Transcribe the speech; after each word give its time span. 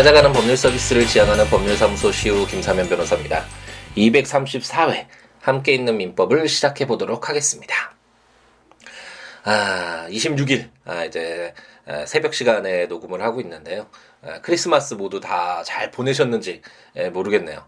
찾아가는 0.00 0.32
법률 0.32 0.56
서비스를 0.56 1.06
지향하는 1.06 1.44
법률사무소 1.50 2.10
시우 2.10 2.46
김사면 2.46 2.88
변호사입니다. 2.88 3.44
234회 3.98 5.04
함께 5.42 5.74
있는 5.74 5.98
민법을 5.98 6.48
시작해 6.48 6.86
보도록 6.86 7.28
하겠습니다. 7.28 7.74
아, 9.44 10.06
26일 10.08 10.70
아, 10.86 11.04
이제 11.04 11.52
아, 11.84 12.06
새벽 12.06 12.32
시간에 12.32 12.86
녹음을 12.86 13.20
하고 13.20 13.42
있는데요. 13.42 13.88
아, 14.22 14.40
크리스마스 14.40 14.94
모두 14.94 15.20
다 15.20 15.62
잘 15.66 15.90
보내셨는지 15.90 16.62
예, 16.96 17.10
모르겠네요. 17.10 17.62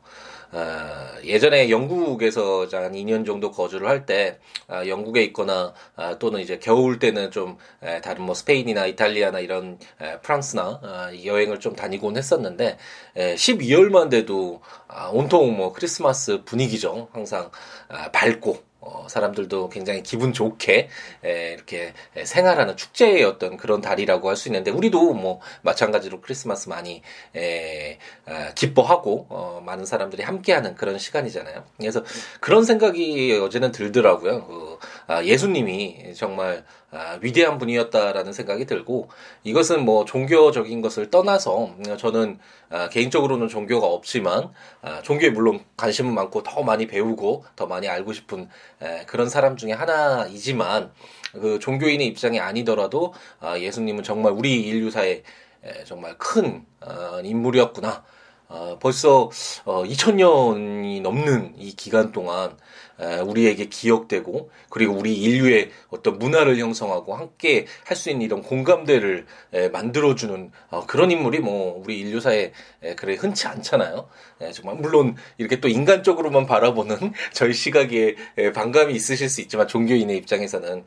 어, 0.53 1.23
예전에 1.25 1.71
영국에서 1.71 2.67
한 2.73 2.93
2년 2.93 3.25
정도 3.25 3.51
거주를 3.51 3.89
할때 3.89 4.39
어, 4.69 4.87
영국에 4.87 5.23
있거나 5.25 5.73
어, 5.97 6.19
또는 6.19 6.41
이제 6.41 6.59
겨울 6.59 6.99
때는 6.99 7.31
좀 7.31 7.57
에, 7.83 8.03
다른 8.03 8.25
뭐 8.25 8.35
스페인이나 8.35 8.87
이탈리아나 8.87 9.41
이런 9.41 9.79
에, 10.01 10.19
프랑스나 10.21 10.81
어, 10.83 11.25
여행을 11.25 11.59
좀 11.59 11.75
다니곤 11.75 12.19
했었는데 12.19 12.77
에, 13.17 13.35
12월만 13.35 14.11
돼도 14.11 14.61
아, 14.89 15.09
온통 15.09 15.57
뭐 15.57 15.73
크리스마스 15.73 16.43
분위기죠. 16.45 17.09
항상 17.13 17.51
아, 17.89 18.11
밝고 18.11 18.63
어, 18.85 19.07
사람들도 19.09 19.69
굉장히 19.69 20.03
기분 20.03 20.33
좋게 20.33 20.89
에, 21.25 21.53
이렇게 21.53 21.93
생활하는 22.25 22.77
축제의 22.77 23.23
어떤 23.23 23.57
그런 23.57 23.81
달이라고 23.81 24.29
할 24.29 24.35
수 24.37 24.49
있는데 24.49 24.73
우리도 24.73 25.15
뭐 25.15 25.41
마찬가지로 25.63 26.21
크리스마스 26.21 26.69
많이 26.69 27.01
에, 27.37 27.99
아, 28.27 28.53
기뻐하고 28.55 29.27
어, 29.31 29.63
많은 29.65 29.85
사람들이 29.87 30.25
함께하는 30.25 30.75
그런 30.75 30.99
시간이잖아요. 30.99 31.63
그래서 31.79 32.03
그런 32.41 32.65
생각이 32.65 33.39
어제는 33.39 33.71
들더라고요. 33.71 34.47
그, 34.47 34.79
아, 35.02 35.02
예수님이 35.25 36.15
정말 36.15 36.65
아, 36.91 37.19
위대한 37.23 37.57
분이었다라는 37.57 38.35
생각이 38.35 38.67
들고 38.67 39.09
이것은 39.45 39.85
뭐 39.85 40.05
종교적인 40.05 40.83
것을 40.83 41.11
떠나서 41.11 41.75
저는 41.99 42.39
아, 42.69 42.91
개인적으로는 42.91 43.49
종교가 43.49 43.87
없지만 43.87 44.51
아, 44.83 45.01
종교에 45.03 45.31
물론 45.31 45.65
관심은 45.79 46.13
많고 46.15 46.43
더 46.43 46.63
많이 46.63 46.87
배우고 46.87 47.45
더 47.57 47.67
많이 47.67 47.89
알고 47.89 48.13
싶은 48.13 48.49
에, 48.83 49.05
그런 49.07 49.31
사람 49.31 49.57
중에 49.57 49.73
하나이지만 49.73 50.93
그 51.33 51.59
종교인의 51.59 52.07
입장이 52.09 52.41
아니더라도 52.41 53.15
아, 53.41 53.59
예수님은 53.59 54.03
정말 54.03 54.33
우리 54.33 54.61
인류사에 54.61 55.23
에, 55.65 55.85
정말 55.85 56.17
큰 56.19 56.67
어, 56.81 57.21
인물이었구나. 57.25 58.05
어, 58.49 58.79
벌써 58.79 59.31
어, 59.65 59.83
2000년이 59.83 61.01
넘는 61.01 61.55
이 61.57 61.75
기간 61.75 62.13
동안 62.13 62.55
우리에게 62.99 63.67
기억되고 63.67 64.51
그리고 64.71 64.95
우리 64.95 65.15
인류의 65.15 65.71
어떤 65.91 66.19
문화를 66.19 66.59
형성하고 66.59 67.15
함께 67.15 67.67
할 67.85 67.97
수 67.97 68.11
있는 68.11 68.25
이런 68.27 68.43
공감대를 68.43 69.27
만들어주는 69.73 70.51
어, 70.71 70.87
그런 70.87 71.11
인물이 71.11 71.41
뭐 71.41 71.81
우리 71.85 71.99
인류사에 72.01 72.53
그래 72.97 73.15
흔치 73.15 73.47
않잖아요. 73.47 74.09
정말 74.53 74.77
물론 74.77 75.17
이렇게 75.39 75.61
또 75.61 75.69
인간적으로만 75.69 76.47
바라보는 76.47 76.97
저희 77.33 77.53
시각에 77.53 78.17
반감이 78.55 78.95
있으실 78.95 79.29
수 79.29 79.41
있지만 79.43 79.69
종교인의 79.69 80.17
입장에서는 80.19 80.85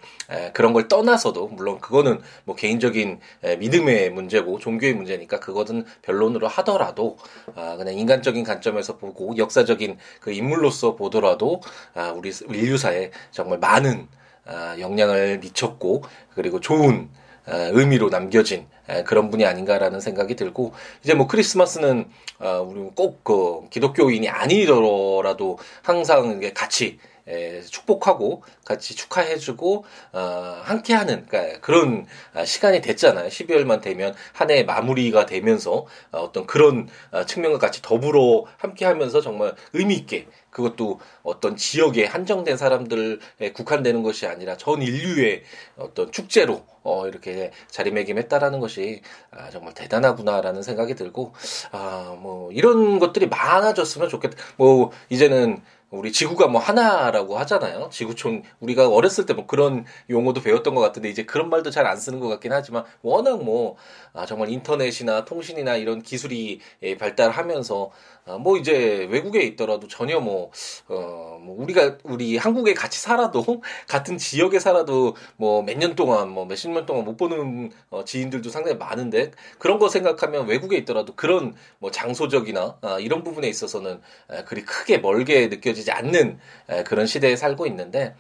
그런 0.54 0.74
걸 0.74 0.88
떠나서도 0.88 1.48
물론 1.48 1.80
그거는 1.80 2.20
뭐 2.44 2.56
개인적인 2.56 3.20
믿음의 3.60 4.12
문제고 4.12 4.60
종교의 4.60 4.94
문제니까 4.94 5.40
그거는 5.40 5.86
변론으로 6.02 6.48
하더라도 6.48 7.18
아, 7.56 7.76
그냥 7.78 7.94
인간적인 7.94 8.44
관점에서 8.44 8.98
보고 8.98 9.36
역사적인 9.38 9.98
그 10.20 10.32
인물로서 10.32 10.96
보더라도 10.96 11.62
아, 11.94 12.12
우리 12.12 12.32
인류사에 12.50 13.12
정말 13.32 13.60
많은 13.60 14.08
아, 14.46 14.76
영향을 14.80 15.40
미쳤고 15.40 16.04
그리고 16.34 16.60
좋은 16.60 17.10
의미로 17.48 18.10
남겨진 18.10 18.68
그런 19.06 19.30
분이 19.30 19.46
아닌가라는 19.46 20.00
생각이 20.00 20.36
들고 20.36 20.74
이제 21.04 21.14
뭐 21.14 21.28
크리스마스는 21.28 22.06
우리 22.40 22.90
꼭 22.96 23.24
그 23.24 23.68
기독교인이 23.70 24.30
아니더라도 24.30 25.58
항상 25.82 26.40
같이 26.54 27.00
에, 27.28 27.62
축복하고 27.62 28.44
같이 28.64 28.96
축하해주고 28.96 29.86
어, 30.14 30.62
함께하는 30.64 31.26
그러니까 31.28 31.60
그런 31.60 32.06
아, 32.34 32.46
시간이 32.46 32.82
됐잖아요. 32.82 33.30
12월만 33.30 33.82
되면 33.82 34.14
한해 34.34 34.64
마무리가 34.64 35.26
되면서 35.26 35.86
어, 36.12 36.20
어떤 36.20 36.46
그런 36.46 36.88
어, 37.12 37.26
측면과 37.26 37.58
같이 37.58 37.82
더불어 37.82 38.46
함께하면서 38.58 39.22
정말 39.22 39.56
의미 39.74 39.96
있게 39.96 40.28
그것도 40.56 41.02
어떤 41.24 41.58
지역에 41.58 42.06
한정된 42.06 42.56
사람들에 42.56 43.52
국한되는 43.54 44.04
것이 44.04 44.26
아니라 44.26 44.56
전 44.56 44.82
인류의 44.82 45.44
어떤 45.76 46.12
축제로 46.14 46.64
어, 46.84 47.08
이렇게 47.08 47.52
자리매김했다라는 47.72 48.60
것이 48.62 49.02
아, 49.32 49.50
정말 49.50 49.74
대단하구나라는 49.74 50.64
생각이 50.64 50.96
들고 50.96 51.34
아, 51.72 52.16
뭐 52.22 52.52
이런 52.54 53.00
것들이 53.00 53.28
많아졌으면 53.28 54.08
좋겠다. 54.08 54.38
뭐 54.56 54.92
이제는 55.10 55.62
우리 55.92 56.12
지구가 56.12 56.48
뭐 56.48 56.60
하나라고 56.60 57.38
하잖아요. 57.40 57.90
지구촌 57.92 58.44
우리가 58.60 58.90
어렸을 58.90 59.26
때 59.26 59.34
뭐 59.36 59.46
그런 59.48 59.86
용어도 60.10 60.42
배웠던 60.42 60.76
것 60.76 60.82
같은데 60.82 61.10
이제 61.10 61.24
그런 61.26 61.50
말도 61.50 61.70
잘 61.72 61.86
안 61.86 61.98
쓰는 61.98 62.20
것 62.20 62.28
같긴 62.30 62.52
하지만 62.54 62.84
워낙 63.02 63.44
뭐 63.44 63.76
아, 64.14 64.26
정말 64.26 64.50
인터넷이나 64.50 65.24
통신이나 65.26 65.76
이런 65.76 66.02
기술이 66.02 66.60
예, 66.84 66.98
발달하면서 66.98 67.92
아, 68.26 68.38
뭐 68.38 68.58
이제 68.58 69.08
외국에 69.12 69.42
있더라도 69.44 69.88
전혀 69.88 70.20
뭐, 70.20 70.50
어, 70.88 71.40
뭐 71.42 71.56
우리가 71.62 71.98
우리 72.04 72.38
한국에 72.38 72.74
같이 72.74 73.00
살아도 73.00 73.44
같은 73.88 74.18
지역에 74.18 74.60
살아도 74.60 75.16
뭐 75.38 75.62
몇 75.64 75.78
년 75.78 75.96
동안 75.96 76.30
뭐 76.30 76.46
몇십 76.46 76.72
년 76.72 76.86
동안 76.86 77.06
못 77.06 77.18
보는 77.18 77.72
어, 77.92 78.04
지인들도 78.06 78.50
상당히 78.50 78.78
많은데 78.78 79.32
그런 79.60 79.78
거 79.80 79.90
생각하면 79.90 80.48
외국에 80.48 80.78
있더라도 80.78 81.14
그런 81.16 81.54
뭐 81.80 81.92
장소적이나 81.92 82.78
아, 82.82 83.00
이런 83.00 83.24
부분에 83.24 83.48
있어서는 83.48 84.02
에, 84.32 84.44
그리 84.46 84.64
크게 84.64 84.98
멀게 85.00 85.50
느껴 85.50 85.74
지지 85.76 85.92
않는 85.92 86.40
에, 86.70 86.84
그런 86.84 87.06
시대에 87.06 87.36
살고 87.36 87.68
있는데 87.68 88.16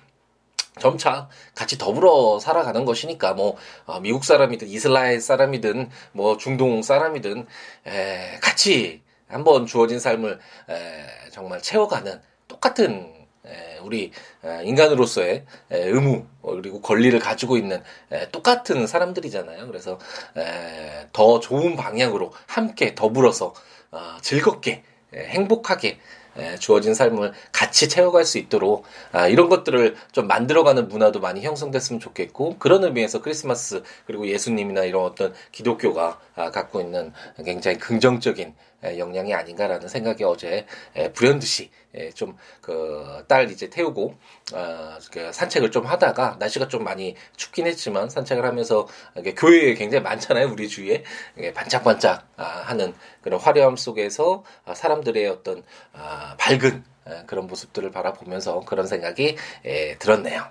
점차 0.80 1.30
같이 1.54 1.78
더불어 1.78 2.40
살아가는 2.40 2.86
것이니까 2.86 3.34
뭐 3.34 3.56
어, 3.86 4.00
미국 4.00 4.26
사람이든 4.26 4.68
이스라엘 4.68 5.22
사람이든 5.22 5.90
뭐 6.12 6.38
중동 6.38 6.82
사람이든 6.82 7.48
에, 7.88 8.40
같이 8.42 9.02
한번 9.28 9.66
주어진 9.66 10.00
삶을 10.00 10.40
에, 10.70 11.30
정말 11.32 11.62
채워가는 11.62 12.22
똑같은 12.48 13.14
에, 13.46 13.78
우리 13.80 14.12
에, 14.44 14.64
인간으로서의 14.66 15.46
에, 15.72 15.78
의무 15.78 16.26
그리고 16.42 16.82
권리를 16.82 17.18
가지고 17.20 17.58
있는 17.58 17.82
에, 18.12 18.30
똑같은 18.32 18.86
사람들이잖아요. 18.86 19.68
그래서 19.68 19.98
에, 20.36 21.08
더 21.14 21.40
좋은 21.40 21.76
방향으로 21.76 22.34
함께 22.48 22.96
더불어서 22.96 23.54
어, 23.92 24.18
즐겁게 24.22 24.84
에, 25.14 25.26
행복하게 25.28 25.88
예, 25.88 26.00
주어진 26.60 26.94
삶을 26.94 27.34
같이 27.52 27.88
채워갈 27.88 28.26
수 28.26 28.38
있도록 28.38 28.86
아, 29.12 29.28
이런 29.28 29.50
것들을 29.50 29.96
좀 30.12 30.28
만들어가는 30.28 30.88
문화도 30.88 31.20
많이 31.20 31.42
형성됐으면 31.42 32.00
좋겠고 32.00 32.58
그런 32.58 32.84
의미에서 32.84 33.22
크리스마스 33.22 33.84
그리고 34.06 34.28
예수님이나 34.28 34.84
이런 34.84 35.04
어떤 35.04 35.34
기독교가 35.52 36.06
아, 36.08 36.25
갖고 36.36 36.82
있는 36.82 37.14
굉장히 37.44 37.78
긍정적인 37.78 38.56
영향이 38.98 39.34
아닌가라는 39.34 39.88
생각이 39.88 40.24
어제 40.24 40.66
불현듯이 41.14 41.72
좀 42.14 42.36
그 42.62 43.24
딸 43.28 43.50
이제 43.52 43.70
태우고 43.70 44.16
어, 44.54 44.98
그 45.12 45.32
산책을 45.32 45.72
좀 45.72 45.86
하다가 45.86 46.38
날씨가 46.40 46.68
좀 46.68 46.84
많이 46.84 47.16
춥긴 47.36 47.68
했지만 47.68 48.10
산책을 48.10 48.46
하면서 48.46 48.88
교회에 49.38 49.74
굉장히 49.76 50.04
많잖아요 50.04 50.52
우리 50.52 50.68
주위에 50.68 51.04
반짝반짝 51.54 52.28
아, 52.38 52.44
하는 52.66 52.94
그런 53.22 53.40
화려함 53.40 53.76
속에서 53.78 54.44
사람들의 54.74 55.28
어떤 55.28 55.64
밝은 56.38 56.84
그런 57.28 57.48
모습들을 57.48 57.92
바라보면서 57.92 58.62
그런 58.62 58.88
생각이 58.88 59.38
들었네요. 60.00 60.46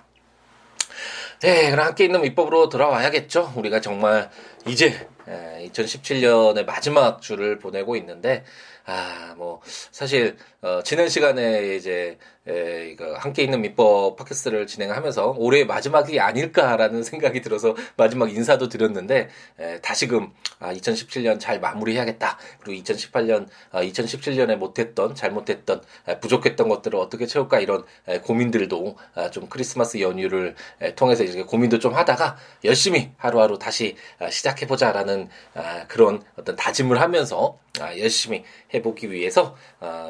네, 1.41 1.69
그럼 1.69 1.87
함께 1.87 2.05
있는 2.05 2.23
입법으로 2.23 2.69
돌아와야겠죠. 2.69 3.53
우리가 3.55 3.81
정말 3.81 4.29
이제 4.65 5.07
2017년의 5.27 6.65
마지막 6.65 7.21
주를 7.21 7.59
보내고 7.59 7.95
있는데 7.95 8.43
아, 8.85 9.33
뭐, 9.37 9.61
사실, 9.91 10.37
어, 10.65 10.81
지난 10.81 11.09
시간에 11.09 11.75
이제, 11.75 12.17
에, 12.47 12.89
이거, 12.89 13.13
함께 13.19 13.43
있는 13.43 13.61
민법 13.61 14.15
팟캐스트를 14.15 14.65
진행하면서 14.65 15.35
올해 15.37 15.63
마지막이 15.63 16.19
아닐까라는 16.19 17.03
생각이 17.03 17.41
들어서 17.41 17.75
마지막 17.97 18.33
인사도 18.33 18.67
드렸는데, 18.67 19.29
에, 19.59 19.81
다시금, 19.81 20.33
아, 20.57 20.73
2017년 20.73 21.39
잘 21.39 21.59
마무리해야겠다. 21.59 22.39
그리고 22.61 22.81
2018년, 22.81 23.47
아, 23.69 23.83
2017년에 23.83 24.55
못했던, 24.55 25.13
잘못했던, 25.13 25.83
에, 26.07 26.19
부족했던 26.19 26.67
것들을 26.67 26.97
어떻게 26.97 27.27
채울까 27.27 27.59
이런 27.59 27.83
에, 28.07 28.21
고민들도 28.21 28.97
아, 29.13 29.29
좀 29.29 29.47
크리스마스 29.47 30.01
연휴를 30.01 30.55
에, 30.81 30.95
통해서 30.95 31.23
이제 31.23 31.43
고민도 31.43 31.77
좀 31.77 31.93
하다가 31.93 32.37
열심히 32.63 33.11
하루하루 33.17 33.59
다시 33.59 33.97
아, 34.17 34.31
시작해보자라는 34.31 35.29
아, 35.53 35.85
그런 35.87 36.23
어떤 36.37 36.55
다짐을 36.55 36.99
하면서 37.01 37.59
아, 37.79 37.97
열심히 37.97 38.43
해보기 38.73 39.11
위해서 39.11 39.55
어, 39.79 40.09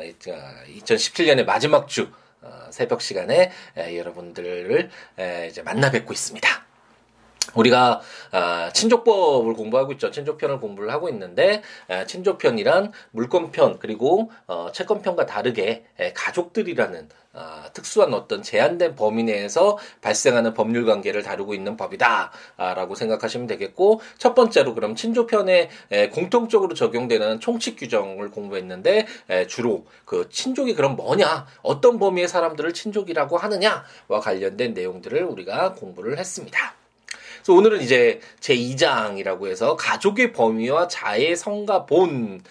2017년의 0.79 1.45
마지막 1.45 1.87
주 1.87 2.11
어, 2.41 2.67
새벽 2.69 3.01
시간에 3.01 3.51
에, 3.77 3.97
여러분들을 3.97 4.89
에, 5.19 5.47
이제 5.49 5.61
만나 5.61 5.89
뵙고 5.91 6.13
있습니다. 6.13 6.65
우리가 7.53 8.01
아, 8.31 8.71
친족법을 8.73 9.53
공부하고 9.53 9.93
있죠. 9.93 10.11
친족편을 10.11 10.59
공부를 10.59 10.91
하고 10.91 11.09
있는데 11.09 11.61
아, 11.87 12.05
친족편이란 12.05 12.91
물권편 13.11 13.79
그리고 13.79 14.31
어, 14.47 14.69
채권편과 14.73 15.25
다르게 15.25 15.85
에, 15.99 16.13
가족들이라는 16.13 17.09
아, 17.37 17.69
특수한 17.73 18.13
어떤 18.13 18.41
제한된 18.41 18.95
범위 18.95 19.23
내에서 19.23 19.77
발생하는 20.01 20.53
법률 20.53 20.85
관계를 20.85 21.21
다루고 21.21 21.53
있는 21.53 21.75
법이다라고 21.75 22.95
생각하시면 22.95 23.47
되겠고 23.47 23.99
첫 24.17 24.33
번째로 24.35 24.73
그럼 24.73 24.95
친족편에 24.95 25.69
에, 25.91 26.09
공통적으로 26.09 26.73
적용되는 26.73 27.41
총칙 27.41 27.77
규정을 27.77 28.31
공부했는데 28.31 29.05
에, 29.29 29.47
주로 29.47 29.85
그 30.05 30.29
친족이 30.29 30.75
그럼 30.75 30.95
뭐냐 30.95 31.45
어떤 31.61 31.99
범위의 31.99 32.27
사람들을 32.27 32.73
친족이라고 32.73 33.37
하느냐와 33.37 34.19
관련된 34.21 34.73
내용들을 34.73 35.23
우리가 35.23 35.73
공부를 35.73 36.17
했습니다. 36.17 36.84
그래서 37.45 37.59
오늘은 37.59 37.81
이제 37.81 38.19
제 38.39 38.55
2장이라고 38.55 39.45
해서 39.45 39.75
가족의 39.75 40.33
범위와 40.33 40.87
자의 40.87 41.35
성과 41.35 41.85
본 41.85 42.41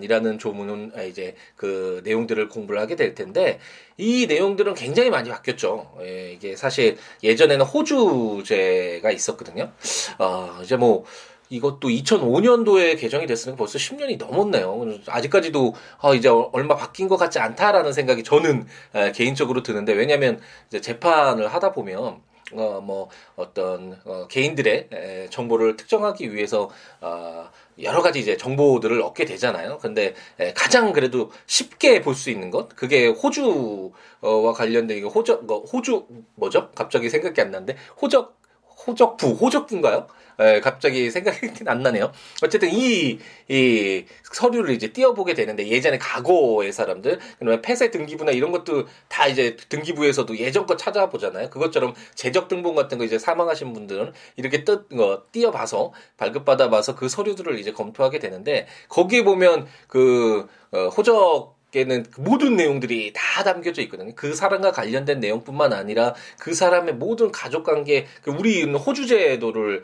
이라는 0.00 0.38
조문은 0.38 0.92
이제 1.10 1.36
그 1.54 2.00
내용들을 2.04 2.48
공부를 2.48 2.80
하게 2.80 2.96
될 2.96 3.14
텐데 3.14 3.58
이 3.98 4.26
내용들은 4.26 4.72
굉장히 4.72 5.10
많이 5.10 5.28
바뀌었죠. 5.28 5.98
예, 6.00 6.32
이게 6.32 6.56
사실 6.56 6.96
예전에는 7.22 7.66
호주제가 7.66 9.10
있었거든요. 9.10 9.70
어, 10.18 10.58
이제 10.62 10.76
뭐 10.76 11.04
이것도 11.50 11.88
2005년도에 11.88 12.98
개정이 12.98 13.26
됐으니까 13.26 13.58
벌써 13.58 13.76
10년이 13.76 14.16
넘었네요. 14.16 14.98
아직까지도 15.08 15.74
어, 16.00 16.14
이제 16.14 16.30
얼마 16.30 16.74
바뀐 16.74 17.06
것 17.06 17.18
같지 17.18 17.38
않다라는 17.38 17.92
생각이 17.92 18.22
저는 18.22 18.66
에, 18.94 19.12
개인적으로 19.12 19.62
드는데 19.62 19.92
왜냐하면 19.92 20.40
이제 20.68 20.80
재판을 20.80 21.48
하다 21.48 21.72
보면 21.72 22.31
어, 22.54 22.80
뭐, 22.80 23.08
어떤, 23.36 23.98
어, 24.04 24.26
개인들의 24.28 24.88
에, 24.92 25.28
정보를 25.30 25.76
특정하기 25.76 26.34
위해서, 26.34 26.70
어, 27.00 27.48
여러 27.82 28.02
가지 28.02 28.20
이제 28.20 28.36
정보들을 28.36 29.00
얻게 29.02 29.24
되잖아요. 29.24 29.78
근데 29.78 30.14
에, 30.38 30.52
가장 30.54 30.92
그래도 30.92 31.30
쉽게 31.46 32.00
볼 32.02 32.14
수 32.14 32.30
있는 32.30 32.50
것, 32.50 32.68
그게 32.76 33.06
호주와 33.08 34.52
관련된, 34.54 34.98
이거 34.98 35.08
호적, 35.08 35.46
뭐, 35.46 35.60
호주, 35.64 36.06
뭐죠? 36.34 36.70
갑자기 36.74 37.08
생각이 37.10 37.40
안 37.40 37.50
나는데, 37.50 37.76
호적, 38.00 38.36
호적부, 38.86 39.32
호적부인가요? 39.32 40.06
에, 40.38 40.60
갑자기 40.60 41.10
생각이 41.10 41.50
안 41.66 41.82
나네요. 41.82 42.12
어쨌든 42.42 42.70
이, 42.72 43.18
이 43.48 44.04
서류를 44.24 44.74
이제 44.74 44.92
띄워보게 44.92 45.34
되는데 45.34 45.68
예전에 45.68 45.98
과거의 45.98 46.72
사람들, 46.72 47.18
그다음에 47.38 47.60
폐쇄 47.62 47.90
등기부나 47.90 48.32
이런 48.32 48.50
것도 48.50 48.86
다 49.08 49.26
이제 49.26 49.56
등기부에서도 49.68 50.36
예전 50.38 50.66
거 50.66 50.76
찾아보잖아요. 50.76 51.50
그것처럼 51.50 51.94
재적 52.14 52.48
등본 52.48 52.74
같은 52.74 52.98
거 52.98 53.04
이제 53.04 53.18
사망하신 53.18 53.72
분들은 53.72 54.12
이렇게 54.36 54.64
뜯, 54.64 54.88
거, 54.88 55.24
띄어봐서 55.32 55.92
발급받아봐서 56.16 56.94
그 56.96 57.08
서류들을 57.08 57.58
이제 57.58 57.72
검토하게 57.72 58.18
되는데 58.18 58.66
거기에 58.88 59.24
보면 59.24 59.66
그, 59.86 60.46
어, 60.72 60.88
호적 60.88 61.61
에는 61.74 62.04
모든 62.18 62.56
내용들이 62.56 63.12
다 63.14 63.42
담겨져 63.44 63.80
있거든요. 63.82 64.12
그 64.14 64.34
사람과 64.34 64.72
관련된 64.72 65.20
내용뿐만 65.20 65.72
아니라 65.72 66.14
그 66.38 66.54
사람의 66.54 66.94
모든 66.94 67.32
가족 67.32 67.64
관계, 67.64 68.06
그 68.22 68.30
우리는 68.30 68.74
호주 68.74 69.06
제도를 69.06 69.82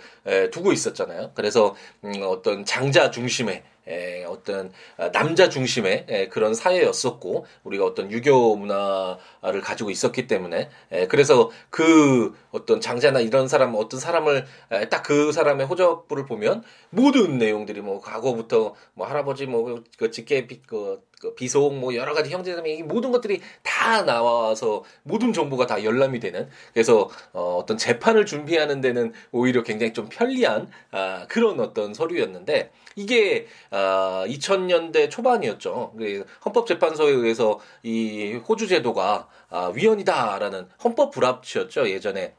두고 0.50 0.73
있었잖아요. 0.73 1.32
그래서 1.35 1.75
음, 2.05 2.12
어떤 2.23 2.64
장자 2.64 3.11
중심의 3.11 3.62
에, 3.88 4.25
어떤 4.25 4.70
아, 4.99 5.11
남자 5.12 5.49
중심의 5.49 6.05
에, 6.08 6.29
그런 6.29 6.52
사회였었고 6.52 7.46
우리가 7.64 7.87
어떤 7.87 8.12
유교 8.12 8.55
문화를 8.55 9.62
가지고 9.62 9.90
있었기 9.90 10.26
때문에 10.26 10.69
에, 10.93 11.06
그래서 11.06 11.50
그 11.70 12.35
어떤 12.50 12.82
장자나 12.82 13.20
이런 13.20 13.49
사람 13.49 13.75
어떤 13.75 13.99
사람을 13.99 14.44
딱 14.90 14.99
그 15.08 15.32
사람의 15.32 15.67
호적부를 15.67 16.26
보면 16.26 16.62
모든 16.90 17.38
내용들이 17.38 17.81
뭐 17.81 17.99
과거부터 18.00 18.75
뭐 18.93 19.06
할아버지 19.06 19.46
뭐 19.46 19.82
그 19.96 20.11
직계 20.11 20.46
그, 20.67 21.00
그 21.20 21.35
비속 21.35 21.75
뭐 21.75 21.94
여러 21.94 22.15
가지 22.15 22.31
형제자매 22.31 22.75
이 22.75 22.82
모든 22.82 23.11
것들이 23.11 23.41
다 23.62 24.05
나와서 24.05 24.85
모든 25.03 25.32
정보가 25.32 25.67
다 25.67 25.82
열람이 25.82 26.20
되는 26.20 26.49
그래서 26.73 27.09
어, 27.32 27.56
어떤 27.56 27.76
재판을 27.76 28.26
준비하는 28.26 28.81
데는 28.81 29.12
오히려 29.32 29.62
굉장히 29.62 29.93
좀 29.93 30.09
편리한 30.09 30.69
아, 30.91 31.26
그런 31.29 31.61
어떤 31.61 31.94
서류였는데 31.94 32.70
이게 32.97 33.47
아, 33.70 34.25
2000년대 34.26 35.11
초반이었죠. 35.11 35.94
그 35.99 36.25
헌법재판소에 36.44 37.11
의해서 37.12 37.59
이 37.82 38.35
호주 38.49 38.69
제도가 38.69 39.29
아, 39.50 39.73
위헌이다라는 39.75 40.69
헌법 40.82 41.11
불합치였죠 41.11 41.88
예전에. 41.91 42.35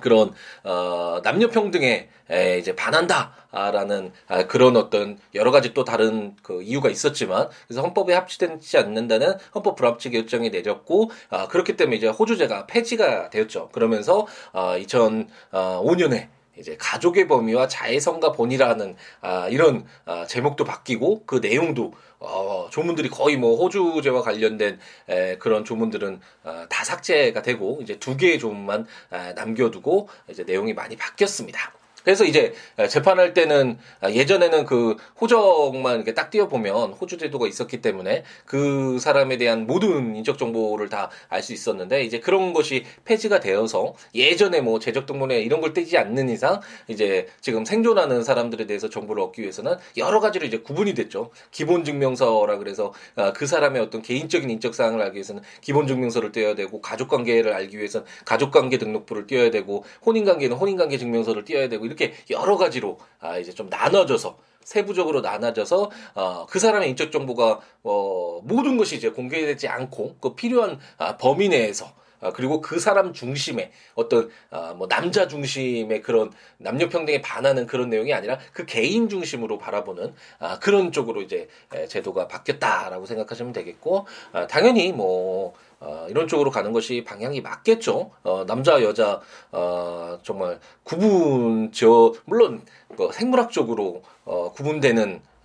그런 0.00 0.32
어 0.62 1.20
남녀 1.22 1.48
평등에 1.48 2.08
에, 2.30 2.58
이제 2.58 2.74
반한다라는 2.74 4.12
아, 4.28 4.46
그런 4.46 4.76
어떤 4.76 5.18
여러 5.34 5.50
가지 5.50 5.72
또 5.74 5.84
다른 5.84 6.34
그 6.42 6.62
이유가 6.62 6.90
있었지만 6.90 7.48
그래서 7.66 7.82
헌법에 7.82 8.12
합치되지 8.14 8.78
않는다는 8.78 9.34
헌법 9.54 9.76
불합치 9.76 10.10
결정이 10.10 10.50
내렸고 10.50 11.10
아, 11.30 11.48
그렇기 11.48 11.76
때문에 11.76 11.96
이제 11.96 12.08
호주제가 12.08 12.66
폐지가 12.66 13.30
되었죠. 13.30 13.68
그러면서 13.72 14.26
아, 14.52 14.76
2005년에 14.78 16.35
이제 16.58 16.76
가족의 16.78 17.28
범위와 17.28 17.68
자해성과 17.68 18.32
본이라는 18.32 18.96
아, 19.20 19.48
이런 19.48 19.84
아, 20.04 20.26
제목도 20.26 20.64
바뀌고 20.64 21.24
그 21.26 21.36
내용도 21.36 21.92
어, 22.18 22.68
조문들이 22.70 23.10
거의 23.10 23.36
뭐 23.36 23.56
호주제와 23.56 24.22
관련된 24.22 24.78
에, 25.08 25.36
그런 25.38 25.64
조문들은 25.64 26.20
어, 26.44 26.66
다 26.68 26.84
삭제가 26.84 27.42
되고 27.42 27.78
이제 27.82 27.98
두 27.98 28.16
개의 28.16 28.38
조문만 28.38 28.86
에, 29.12 29.32
남겨두고 29.34 30.08
이제 30.30 30.44
내용이 30.44 30.72
많이 30.72 30.96
바뀌었습니다. 30.96 31.72
그래서 32.06 32.24
이제 32.24 32.54
재판할 32.88 33.34
때는 33.34 33.78
예전에는 34.08 34.64
그 34.64 34.94
호적만 35.20 35.96
이렇게 35.96 36.14
딱 36.14 36.30
띄워보면 36.30 36.92
호주 36.92 37.18
제도가 37.18 37.48
있었기 37.48 37.82
때문에 37.82 38.22
그 38.44 39.00
사람에 39.00 39.38
대한 39.38 39.66
모든 39.66 40.14
인적 40.14 40.38
정보를 40.38 40.88
다 40.88 41.10
알 41.28 41.42
수 41.42 41.52
있었는데 41.52 42.04
이제 42.04 42.20
그런 42.20 42.52
것이 42.52 42.84
폐지가 43.04 43.40
되어서 43.40 43.94
예전에 44.14 44.60
뭐 44.60 44.78
재적 44.78 45.06
등본에 45.06 45.40
이런 45.40 45.60
걸 45.60 45.72
떼지 45.72 45.98
않는 45.98 46.28
이상 46.28 46.60
이제 46.88 47.26
지금 47.40 47.64
생존하는 47.64 48.22
사람들에 48.22 48.66
대해서 48.66 48.88
정보를 48.88 49.22
얻기 49.22 49.42
위해서는 49.42 49.76
여러 49.96 50.20
가지로 50.20 50.46
이제 50.46 50.58
구분이 50.58 50.94
됐죠. 50.94 51.30
기본 51.50 51.84
증명서라 51.84 52.58
그래서 52.58 52.92
아, 53.16 53.32
그 53.32 53.46
사람의 53.46 53.82
어떤 53.82 54.02
개인적인 54.02 54.48
인적 54.50 54.74
사항을 54.74 55.02
알기 55.02 55.16
위해서는 55.16 55.42
기본 55.60 55.86
증명서를 55.86 56.32
떼어야 56.32 56.54
되고 56.54 56.80
가족 56.80 57.08
관계를 57.08 57.52
알기 57.52 57.76
위해서는 57.78 58.06
가족 58.24 58.50
관계 58.52 58.78
등록부를 58.78 59.26
띄어야 59.26 59.50
되고 59.50 59.84
혼인 60.04 60.24
관계는 60.24 60.56
혼인 60.56 60.76
관계 60.76 60.98
증명서를 60.98 61.44
띄어야 61.44 61.68
되고 61.68 61.84
이렇게 61.96 62.14
여러 62.30 62.56
가지로 62.56 62.98
아 63.20 63.38
이제 63.38 63.52
좀 63.52 63.68
나눠져서 63.68 64.38
세부적으로 64.62 65.20
나눠져서 65.20 65.90
어, 66.14 66.46
그 66.46 66.58
사람의 66.58 66.90
인적 66.90 67.12
정보가 67.12 67.60
어, 67.84 68.40
모든 68.42 68.76
것이 68.76 68.96
이제 68.96 69.10
공개되지 69.10 69.68
않고 69.68 70.16
그 70.20 70.34
필요한 70.34 70.80
아, 70.98 71.16
범위 71.16 71.48
내에서 71.48 71.92
아, 72.20 72.32
그리고 72.32 72.60
그 72.60 72.80
사람 72.80 73.12
중심의 73.12 73.70
어떤 73.94 74.30
아, 74.50 74.74
뭐 74.76 74.88
남자 74.88 75.28
중심의 75.28 76.02
그런 76.02 76.32
남녀 76.58 76.88
평등에 76.88 77.20
반하는 77.20 77.66
그런 77.66 77.90
내용이 77.90 78.12
아니라 78.12 78.38
그 78.52 78.66
개인 78.66 79.08
중심으로 79.08 79.58
바라보는 79.58 80.14
아, 80.40 80.58
그런 80.58 80.90
쪽으로 80.90 81.22
이제 81.22 81.48
제도가 81.88 82.26
바뀌었다라고 82.26 83.06
생각하시면 83.06 83.52
되겠고 83.52 84.06
아, 84.32 84.46
당연히 84.46 84.92
뭐 84.92 85.54
어, 85.80 86.06
이런 86.08 86.26
쪽으로 86.26 86.50
가는 86.50 86.72
것이 86.72 87.04
방향이 87.04 87.40
맞겠죠. 87.42 88.10
어, 88.22 88.44
남자 88.46 88.82
여자 88.82 89.20
어, 89.52 90.18
정말 90.22 90.58
구분 90.84 91.70
저 91.72 92.14
물론 92.24 92.62
그 92.96 93.10
생물학적으로 93.12 94.02
어, 94.24 94.52
구분되는 94.52 95.20
어, 95.20 95.35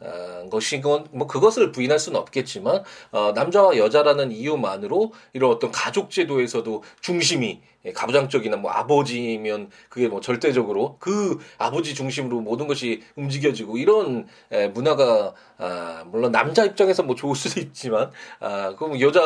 것이건 0.49 1.07
뭐 1.11 1.27
그것을 1.27 1.71
부인할 1.71 1.99
수는 1.99 2.19
없겠지만 2.19 2.83
어, 3.11 3.31
남자와 3.33 3.77
여자라는 3.77 4.31
이유만으로 4.31 5.13
이런 5.33 5.51
어떤 5.51 5.71
가족 5.71 6.09
제도에서도 6.09 6.83
중심이 7.01 7.61
예, 7.85 7.93
가부장적이나 7.93 8.57
뭐 8.57 8.69
아버지면 8.71 9.69
그게 9.89 10.07
뭐 10.07 10.21
절대적으로 10.21 10.97
그 10.99 11.39
아버지 11.57 11.95
중심으로 11.95 12.41
모든 12.41 12.67
것이 12.67 13.01
움직여지고 13.15 13.77
이런 13.77 14.27
에, 14.51 14.67
문화가 14.67 15.33
아, 15.57 16.03
물론 16.07 16.31
남자 16.31 16.63
입장에서 16.63 17.01
뭐 17.03 17.15
좋을 17.15 17.35
수도 17.35 17.59
있지만 17.59 18.11
아, 18.39 18.75
그럼 18.75 18.99
여자 18.99 19.21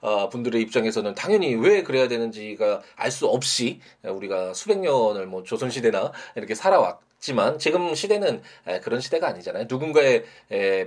아, 0.00 0.28
분들의 0.30 0.60
입장에서는 0.62 1.14
당연히 1.14 1.54
왜 1.54 1.82
그래야 1.82 2.08
되는지가 2.08 2.82
알 2.96 3.08
수 3.08 3.26
없이 3.26 3.80
우리가 4.04 4.52
수백 4.52 4.78
년을 4.80 5.26
뭐 5.26 5.42
조선 5.42 5.70
시대나 5.70 6.12
이렇게 6.36 6.54
살아왔. 6.54 7.07
지만 7.20 7.58
지금 7.58 7.94
시대는 7.94 8.42
그런 8.82 9.00
시대가 9.00 9.28
아니잖아요. 9.28 9.66
누군가에 9.68 10.22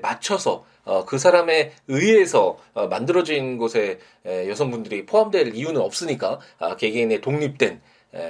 맞춰서 0.02 0.66
어, 0.84 1.06
그 1.06 1.18
사람에 1.18 1.72
의해서 1.88 2.58
어, 2.74 2.88
만들어진 2.88 3.58
곳에 3.58 4.00
여성분들이 4.26 5.06
포함될 5.06 5.56
이유는 5.56 5.80
없으니까 5.80 6.40
아, 6.60 6.76
개개인의 6.76 7.22
독립된 7.22 7.82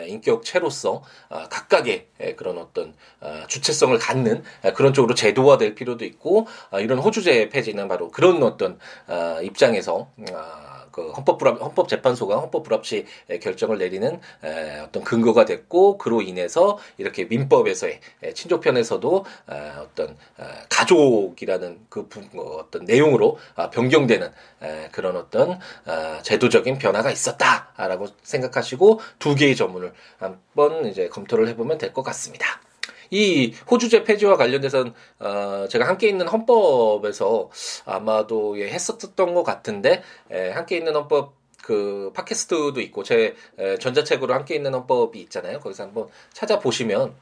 인격체로서 0.07 1.01
아, 1.29 1.47
각각의 1.49 2.07
그런 2.35 2.57
어떤 2.57 2.93
아, 3.19 3.45
주체성을 3.47 3.97
갖는 3.97 4.43
그런 4.75 4.93
쪽으로 4.93 5.15
제도화될 5.15 5.75
필요도 5.75 6.05
있고 6.05 6.47
이런 6.79 6.99
호주제 6.99 7.49
폐지는 7.49 7.87
바로 7.87 8.11
그런 8.11 8.43
어떤 8.43 8.77
입장에서 9.41 10.11
그 10.91 11.11
헌법 11.11 11.37
불합 11.37 11.61
헌법 11.61 11.87
재판소가 11.87 12.39
헌법 12.39 12.63
불합치 12.63 13.05
결정을 13.41 13.77
내리는 13.77 14.19
에, 14.43 14.79
어떤 14.79 15.03
근거가 15.03 15.45
됐고 15.45 15.97
그로 15.97 16.21
인해서 16.21 16.77
이렇게 16.97 17.25
민법에서의 17.25 17.99
에, 18.23 18.33
친족편에서도 18.33 19.25
에, 19.51 19.55
어떤 19.79 20.09
에, 20.39 20.43
가족이라는 20.69 21.79
그 21.89 22.07
부, 22.07 22.21
어, 22.35 22.57
어떤 22.61 22.85
내용으로 22.85 23.37
아, 23.55 23.69
변경되는 23.69 24.31
에, 24.63 24.89
그런 24.91 25.15
어떤 25.15 25.59
아, 25.85 26.19
제도적인 26.23 26.77
변화가 26.79 27.11
있었다라고 27.11 28.07
생각하시고 28.23 28.99
두 29.19 29.35
개의 29.35 29.55
전문을 29.55 29.93
한번 30.19 30.85
이제 30.85 31.07
검토를 31.09 31.47
해보면 31.49 31.77
될 31.77 31.91
것 31.93 32.03
같습니다. 32.03 32.61
이 33.11 33.53
호주제 33.69 34.03
폐지와 34.03 34.37
관련돼서는 34.37 34.93
어, 35.19 35.67
제가 35.69 35.87
함께 35.87 36.07
있는 36.09 36.27
헌법에서 36.27 37.49
아마도 37.85 38.59
예, 38.59 38.69
했었던 38.69 39.33
것 39.33 39.43
같은데 39.43 40.01
에, 40.31 40.49
함께 40.51 40.77
있는 40.77 40.95
헌법 40.95 41.33
그 41.61 42.11
팟캐스트도 42.15 42.79
있고 42.81 43.03
제 43.03 43.35
에, 43.59 43.77
전자책으로 43.77 44.33
함께 44.33 44.55
있는 44.55 44.73
헌법이 44.73 45.19
있잖아요. 45.21 45.59
거기서 45.59 45.83
한번 45.83 46.07
찾아보시면 46.33 47.13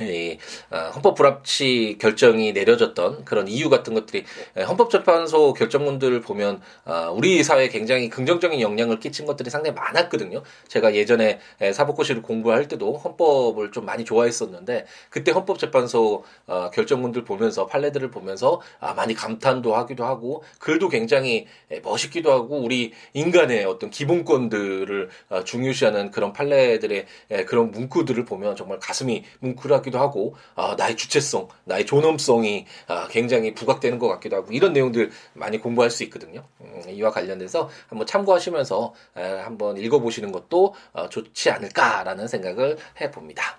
이 0.00 0.38
어, 0.70 0.90
헌법 0.94 1.14
불합치 1.14 1.98
결정이 2.00 2.54
내려졌던 2.54 3.26
그런 3.26 3.46
이유 3.46 3.68
같은 3.68 3.92
것들이 3.92 4.24
헌법재판소 4.56 5.52
결정문들을 5.52 6.22
보면 6.22 6.62
어, 6.86 7.12
우리 7.14 7.42
사회에 7.42 7.68
굉장히 7.68 8.08
긍정적인 8.08 8.62
영향을 8.62 9.00
끼친 9.00 9.26
것들이 9.26 9.50
상당히 9.50 9.74
많았거든요. 9.74 10.42
제가 10.68 10.94
예전에 10.94 11.40
사법고시를 11.74 12.22
공부할 12.22 12.68
때도 12.68 12.96
헌법을 12.96 13.70
좀 13.72 13.84
많이 13.84 14.06
좋아했었는데 14.06 14.86
그때 15.10 15.30
헌법재판소 15.30 16.24
어, 16.46 16.70
결정문들 16.70 17.24
보면서 17.24 17.66
판례들을 17.66 18.10
보면서 18.10 18.62
아, 18.80 18.94
많이 18.94 19.12
감탄도 19.12 19.76
하기도 19.76 20.06
하고 20.06 20.42
글도 20.58 20.88
굉장히 20.88 21.46
멋있기도 21.82 22.32
하고 22.32 22.56
우리 22.62 22.92
인간의 23.12 23.64
어떤 23.64 23.90
기본권들을 23.90 25.10
중요시하는 25.44 26.10
그런 26.10 26.32
판례들의 26.32 27.06
그런 27.46 27.70
문구들을 27.70 28.24
보면 28.24 28.56
정말 28.56 28.78
가슴이 28.78 29.24
뭉클하 29.40 29.81
같기도 29.82 29.98
하고 29.98 30.34
아, 30.54 30.74
나의 30.78 30.96
주체성, 30.96 31.48
나의 31.64 31.84
존엄성이 31.84 32.66
아, 32.86 33.08
굉장히 33.08 33.54
부각되는 33.54 33.98
것 33.98 34.08
같기도 34.08 34.36
하고 34.36 34.52
이런 34.52 34.72
내용들 34.72 35.10
많이 35.34 35.58
공부할 35.58 35.90
수 35.90 36.02
있거든요. 36.04 36.44
음, 36.60 36.82
이와 36.88 37.10
관련돼서 37.10 37.68
한번 37.88 38.06
참고하시면서 38.06 38.94
에, 39.16 39.22
한번 39.40 39.76
읽어보시는 39.76 40.32
것도 40.32 40.74
어, 40.92 41.08
좋지 41.08 41.50
않을까라는 41.50 42.28
생각을 42.28 42.78
해봅니다. 43.00 43.58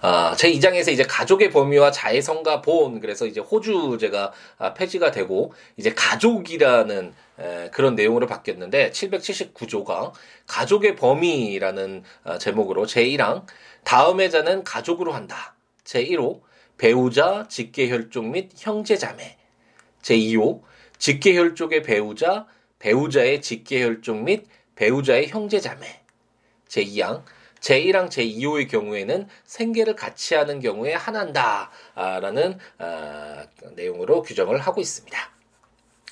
아, 0.00 0.34
제 0.36 0.50
2장에서 0.50 0.90
이제 0.90 1.04
가족의 1.04 1.50
범위와 1.50 1.90
자해성과 1.90 2.62
본 2.62 3.00
그래서 3.00 3.26
이제 3.26 3.40
호주 3.40 3.98
제가 4.00 4.32
아, 4.58 4.74
폐지가 4.74 5.10
되고 5.10 5.52
이제 5.76 5.92
가족이라는 5.94 7.14
에, 7.38 7.70
그런 7.72 7.94
내용으로 7.94 8.26
바뀌었는데 8.26 8.90
779조가 8.90 10.12
가족의 10.46 10.96
범위라는 10.96 12.02
아, 12.24 12.38
제목으로 12.38 12.86
제 12.86 13.04
1항 13.04 13.44
다음의 13.84 14.30
자는 14.30 14.64
가족으로 14.64 15.12
한다. 15.12 15.56
제1호 15.84 16.40
배우자, 16.78 17.46
직계혈족 17.48 18.26
및 18.26 18.50
형제자매. 18.56 19.36
제2호 20.02 20.62
직계혈족의 20.98 21.82
배우자, 21.82 22.46
배우자의 22.78 23.42
직계혈족 23.42 24.22
및 24.22 24.46
배우자의 24.74 25.28
형제자매. 25.28 26.02
제2항 26.68 27.22
제1항 27.60 28.08
제2호의 28.08 28.68
경우에는 28.68 29.28
생계를 29.44 29.94
같이 29.94 30.34
하는 30.34 30.58
경우에 30.60 30.94
한한다라는 30.94 32.58
아, 32.78 33.46
내용으로 33.76 34.22
규정을 34.22 34.58
하고 34.58 34.80
있습니다. 34.80 35.18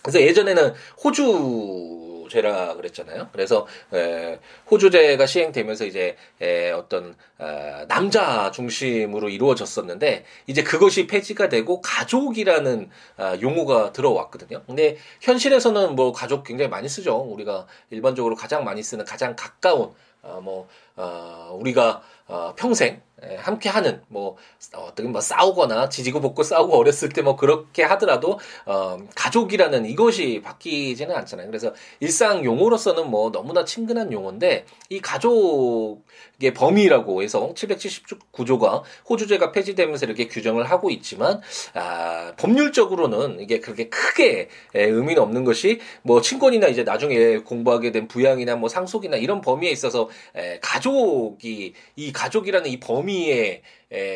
그래서 0.02 0.20
예전에는 0.20 0.74
호주 1.02 2.09
호주제라 2.30 2.74
그랬잖아요. 2.74 3.28
그래서 3.32 3.66
에, 3.92 4.38
호주제가 4.70 5.26
시행되면서 5.26 5.84
이제 5.84 6.16
에, 6.40 6.70
어떤 6.70 7.14
어, 7.38 7.84
남자 7.88 8.50
중심으로 8.50 9.28
이루어졌었는데 9.28 10.24
이제 10.46 10.62
그것이 10.62 11.06
폐지가 11.06 11.48
되고 11.48 11.80
가족이라는 11.80 12.88
어, 13.18 13.34
용어가 13.42 13.92
들어왔거든요. 13.92 14.62
근데 14.66 14.96
현실에서는 15.20 15.96
뭐 15.96 16.12
가족 16.12 16.44
굉장히 16.44 16.70
많이 16.70 16.88
쓰죠. 16.88 17.16
우리가 17.16 17.66
일반적으로 17.90 18.36
가장 18.36 18.64
많이 18.64 18.82
쓰는 18.82 19.04
가장 19.04 19.34
가까운 19.36 19.92
어, 20.22 20.40
뭐 20.42 20.68
어, 20.96 21.56
우리가 21.58 22.02
어, 22.30 22.54
평생 22.56 23.02
예, 23.22 23.36
함께 23.36 23.68
하는 23.68 24.00
뭐 24.08 24.36
어떻게 24.74 25.06
뭐 25.06 25.20
싸우거나 25.20 25.90
지지고 25.90 26.20
볶고 26.20 26.42
싸우고 26.42 26.74
어렸을 26.76 27.10
때 27.10 27.20
뭐 27.20 27.36
그렇게 27.36 27.82
하더라도 27.82 28.38
어 28.64 28.96
가족이라는 29.14 29.84
이것이 29.84 30.40
바뀌지는 30.42 31.14
않잖아요. 31.14 31.48
그래서 31.48 31.74
일상 32.00 32.42
용어로서는 32.46 33.10
뭐 33.10 33.30
너무나 33.30 33.66
친근한 33.66 34.10
용어인데 34.10 34.64
이 34.88 35.00
가족의 35.00 36.54
범위라고 36.54 37.22
해서 37.22 37.52
779조가 37.54 38.82
호주제가 39.10 39.52
폐지되면서 39.52 40.06
이렇게 40.06 40.28
규정을 40.28 40.64
하고 40.70 40.88
있지만 40.90 41.42
아 41.74 42.32
법률적으로는 42.38 43.40
이게 43.40 43.60
그렇게 43.60 43.90
크게 43.90 44.48
예, 44.76 44.82
의미는 44.82 45.22
없는 45.22 45.44
것이 45.44 45.80
뭐 46.02 46.22
친권이나 46.22 46.68
이제 46.68 46.84
나중에 46.84 47.38
공부하게 47.38 47.92
된 47.92 48.08
부양이나 48.08 48.56
뭐 48.56 48.70
상속이나 48.70 49.18
이런 49.18 49.42
범위에 49.42 49.70
있어서 49.70 50.08
에, 50.34 50.58
가족이 50.60 51.74
이 51.96 52.12
가족이라는 52.20 52.70
이 52.70 52.78
범위 52.78 53.00
범위의 53.10 53.62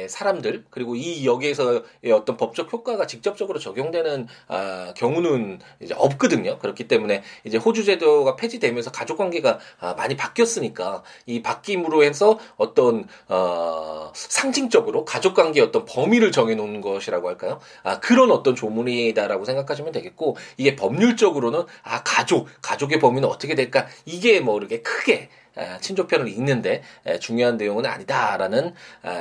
사람들 0.09 0.65
그리고 0.71 0.95
이 0.95 1.27
여기에서의 1.27 2.13
어떤 2.13 2.37
법적 2.37 2.73
효과가 2.73 3.07
직접적으로 3.07 3.59
적용되는 3.59 4.29
아, 4.47 4.95
경우는 4.97 5.59
이제 5.81 5.95
없거든요. 5.97 6.59
그렇기 6.59 6.87
때문에 6.87 7.23
이제 7.45 7.59
호주 7.59 7.85
제도가 7.85 8.37
폐지되면서 8.37 8.93
가족 8.93 9.19
관계가 9.19 9.59
아, 9.81 9.95
많이 9.95 10.17
바뀌었으니까 10.17 11.03
이 11.27 11.43
바뀜으로 11.43 12.05
해서 12.05 12.39
어떤 12.57 13.07
어, 13.29 14.13
상징적으로 14.15 15.05
가족 15.05 15.35
관계의 15.35 15.67
어떤 15.67 15.85
범위를 15.85 16.31
정해놓는 16.31 16.81
것이라고 16.81 17.29
할까요? 17.29 17.61
아, 17.83 17.99
그런 18.01 18.31
어떤 18.31 18.55
조문이다라고 18.55 19.45
생각하시면 19.45 19.93
되겠고 19.93 20.37
이게 20.57 20.77
법률적으로는 20.77 21.65
아 21.83 22.03
가족 22.05 22.49
가족의 22.63 23.01
범위는 23.01 23.29
어떻게 23.29 23.55
될까 23.55 23.87
이게 24.05 24.41
뭐 24.41 24.59
이렇게 24.59 24.83
크게 24.83 25.31
친족편을 25.81 26.29
읽는데 26.29 26.83
중요한 27.21 27.57
내용은 27.57 27.87
아니다라는 27.87 28.75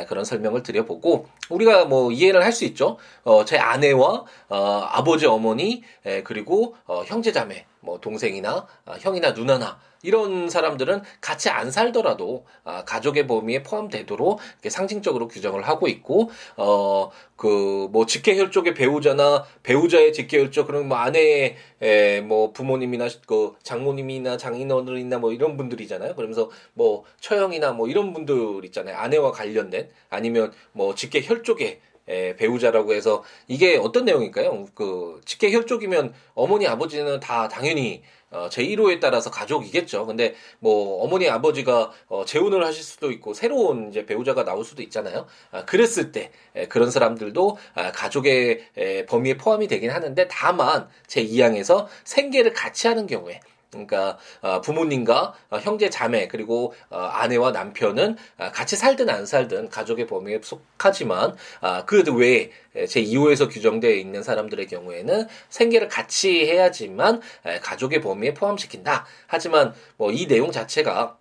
그런 0.08 0.26
설명을 0.26 0.64
드려보고 0.64 1.28
우리가 1.50 1.86
뭐 1.86 2.12
이해를 2.12 2.44
할 2.44 2.54
수 2.54 2.66
있죠. 2.66 2.98
어, 3.24 3.44
제 3.46 3.58
아내와 3.58 4.26
어, 4.50 4.88
아버지 4.90 5.26
어머니 5.26 5.84
그리고 6.24 6.76
어, 6.86 7.04
형제자매 7.04 7.66
뭐 7.80 8.00
동생이나 8.00 8.66
형이나 9.00 9.32
누나나 9.32 9.80
이런 10.04 10.50
사람들은 10.50 11.02
같이 11.22 11.50
안 11.50 11.72
살더라도 11.72 12.46
아, 12.64 12.84
가족의 12.86 13.26
범위에 13.26 13.64
포함되도록 13.64 14.40
상징적으로 14.70 15.28
규정을 15.28 15.64
하고 15.68 15.88
있고 15.88 16.30
어 16.58 17.10
그 17.36 17.90
뭐 17.92 18.06
직계혈족의 18.06 18.74
배우자나 18.74 19.44
배우자의 19.64 20.14
직계혈족 20.14 20.68
그런 20.68 20.88
뭐 20.88 20.98
아내의 20.98 21.56
에, 21.82 22.22
뭐 22.22 22.54
부모님이나 22.54 23.08
그 23.28 23.54
장모님이나 23.64 24.38
장인어른이나 24.38 25.18
뭐 25.20 25.32
이런 25.34 25.58
분들이잖아요. 25.58 26.16
그러면서 26.16 26.50
뭐 26.74 27.04
처형이나 27.20 27.72
뭐 27.74 27.88
이런 27.88 28.14
분들 28.14 28.64
있잖아요. 28.66 28.96
아내와 28.98 29.32
관련된 29.32 29.90
아니면 30.10 30.52
뭐 30.72 30.96
직계혈족의 30.96 31.82
에, 32.08 32.36
배우자라고 32.36 32.94
해서 32.94 33.24
이게 33.48 33.78
어떤 33.78 34.06
내용일까요? 34.06 34.66
그 34.76 35.22
직계 35.26 35.52
혈족이면 35.52 36.14
어머니 36.34 36.68
아버지는 36.68 37.20
다 37.20 37.48
당연히 37.48 38.04
어, 38.34 38.50
제1호에 38.50 39.00
따라서 39.00 39.30
가족이겠죠. 39.30 40.08
근데 40.08 40.34
뭐 40.60 41.04
어머니 41.04 41.30
아버지가 41.30 41.92
어, 42.08 42.26
재혼을 42.26 42.66
하실 42.66 42.84
수도 42.84 43.12
있고 43.12 43.34
새로운 43.34 43.90
이제 43.90 44.06
배우자가 44.06 44.44
나올 44.44 44.66
수도 44.66 44.82
있잖아요. 44.82 45.28
아, 45.52 45.66
그랬을 45.66 46.12
때 46.12 46.32
에, 46.56 46.68
그런 46.68 46.90
사람들도 46.90 47.58
아, 47.76 47.92
가족의 47.92 48.66
에, 48.76 49.06
범위에 49.06 49.38
포함이 49.38 49.68
되긴 49.68 49.92
하는데 49.92 50.28
다만 50.30 50.90
제 51.06 51.24
2항에서 51.24 51.86
생계를 52.04 52.54
같이 52.54 52.88
하는 52.88 53.06
경우에 53.06 53.40
그러니까 53.74 54.18
어, 54.42 54.62
부모님과 54.62 55.34
어, 55.50 55.58
형제 55.58 55.90
자매 55.90 56.28
그리고 56.28 56.74
어, 56.90 56.98
아내와 56.98 57.52
남편은 57.52 58.16
같이 58.54 58.76
살든 58.76 59.10
안 59.10 59.26
살든 59.26 59.70
가족의 59.70 60.08
범위에 60.08 60.40
속하지만 60.42 61.36
아, 61.62 61.84
그 61.86 62.04
외에 62.16 62.50
제 62.88 63.02
2호에서 63.04 63.52
규정되어 63.52 63.92
있는 63.92 64.24
사람들의 64.24 64.68
경우에는 64.68 65.28
생계를 65.50 65.88
같이 65.88 66.46
해야지만 66.46 67.22
가족의 67.62 68.02
범위에 68.02 68.34
포함시킨다. 68.34 69.06
하지만 69.28 69.74
뭐 69.98 70.14
이 70.14 70.28
내용 70.28 70.52
자체가 70.52 71.18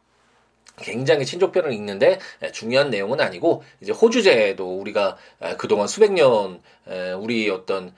굉장히 0.78 1.26
친족편을 1.26 1.72
읽는데 1.72 2.18
중요한 2.52 2.90
내용은 2.90 3.20
아니고 3.20 3.62
이제 3.80 3.92
호주제도 3.92 4.78
우리가 4.78 5.16
그동안 5.58 5.86
수백 5.86 6.12
년 6.12 6.60
우리 7.20 7.50
어떤 7.50 7.94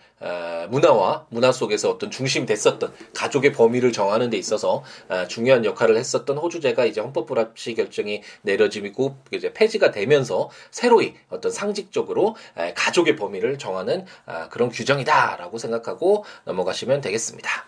문화와 0.69 1.27
문화 1.31 1.53
속에서 1.53 1.91
어떤 1.91 2.11
중심이 2.11 2.47
됐었던 2.47 2.93
가족의 3.15 3.53
범위를 3.53 3.93
정하는 3.93 4.29
데 4.29 4.37
있어서 4.37 4.83
중요한 5.29 5.65
역할을 5.65 5.97
했었던 5.97 6.37
호주제가 6.37 6.85
이제 6.85 7.01
헌법 7.01 7.27
불합치 7.27 7.75
결정이 7.75 8.23
내려지고 8.43 9.17
이제 9.31 9.53
폐지가 9.53 9.91
되면서 9.91 10.51
새로이 10.71 11.15
어떤 11.31 11.53
상징적으로 11.53 12.37
가족의 12.75 13.17
범위를 13.17 13.57
정하는 13.59 14.05
그런 14.51 14.69
규정이다라고 14.69 15.59
생각하고 15.59 16.25
넘어가시면 16.45 17.01
되겠습니다. 17.01 17.67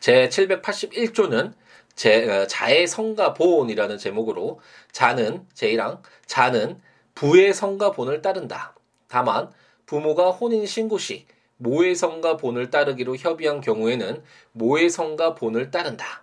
제 0.00 0.28
781조는 0.28 1.54
제, 1.98 2.30
어, 2.30 2.46
자의 2.46 2.86
성가 2.86 3.34
본이라는 3.34 3.98
제목으로 3.98 4.60
자는 4.92 5.44
제1항 5.52 6.00
자는 6.26 6.80
부의 7.16 7.52
성가 7.52 7.90
본을 7.90 8.22
따른다. 8.22 8.76
다만 9.08 9.50
부모가 9.84 10.30
혼인 10.30 10.64
신고 10.64 10.96
시 10.96 11.26
모의 11.56 11.96
성가 11.96 12.36
본을 12.36 12.70
따르기로 12.70 13.16
협의한 13.16 13.60
경우에는 13.60 14.22
모의 14.52 14.90
성가 14.90 15.34
본을 15.34 15.72
따른다. 15.72 16.22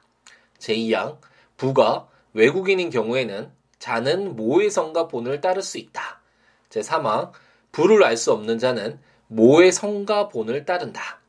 제2항 0.60 1.18
부가 1.58 2.08
외국인인 2.32 2.90
경우에는 2.90 3.52
자는 3.78 4.38
모의 4.38 4.70
성가 4.72 5.10
본을 5.10 5.42
따를 5.42 5.62
수 5.62 5.78
있다. 5.78 6.22
제3항 6.70 7.34
부를 7.74 8.02
알 8.06 8.16
수 8.16 8.32
없는 8.32 8.60
자는 8.60 8.98
모의 9.28 9.74
성가 9.74 10.30
본을 10.30 10.64
따른다. 10.64 11.20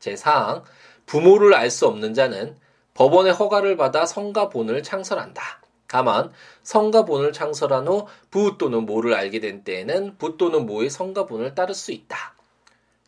제4항 0.00 0.64
부모를 1.06 1.54
알 1.54 1.70
수 1.70 1.86
없는 1.86 2.14
자는 2.14 2.56
법원의 2.94 3.32
허가를 3.32 3.76
받아 3.76 4.06
성가 4.06 4.48
본을 4.48 4.82
창설한다. 4.82 5.42
다만 5.88 6.32
성가 6.62 7.04
본을 7.04 7.32
창설한 7.32 7.86
후 7.86 8.06
부 8.30 8.56
또는 8.58 8.86
모를 8.86 9.14
알게 9.14 9.40
된 9.40 9.62
때에는 9.62 10.16
부 10.16 10.36
또는 10.38 10.64
모의 10.66 10.88
성가 10.90 11.26
본을 11.26 11.54
따를 11.54 11.74
수 11.74 11.92
있다. 11.92 12.34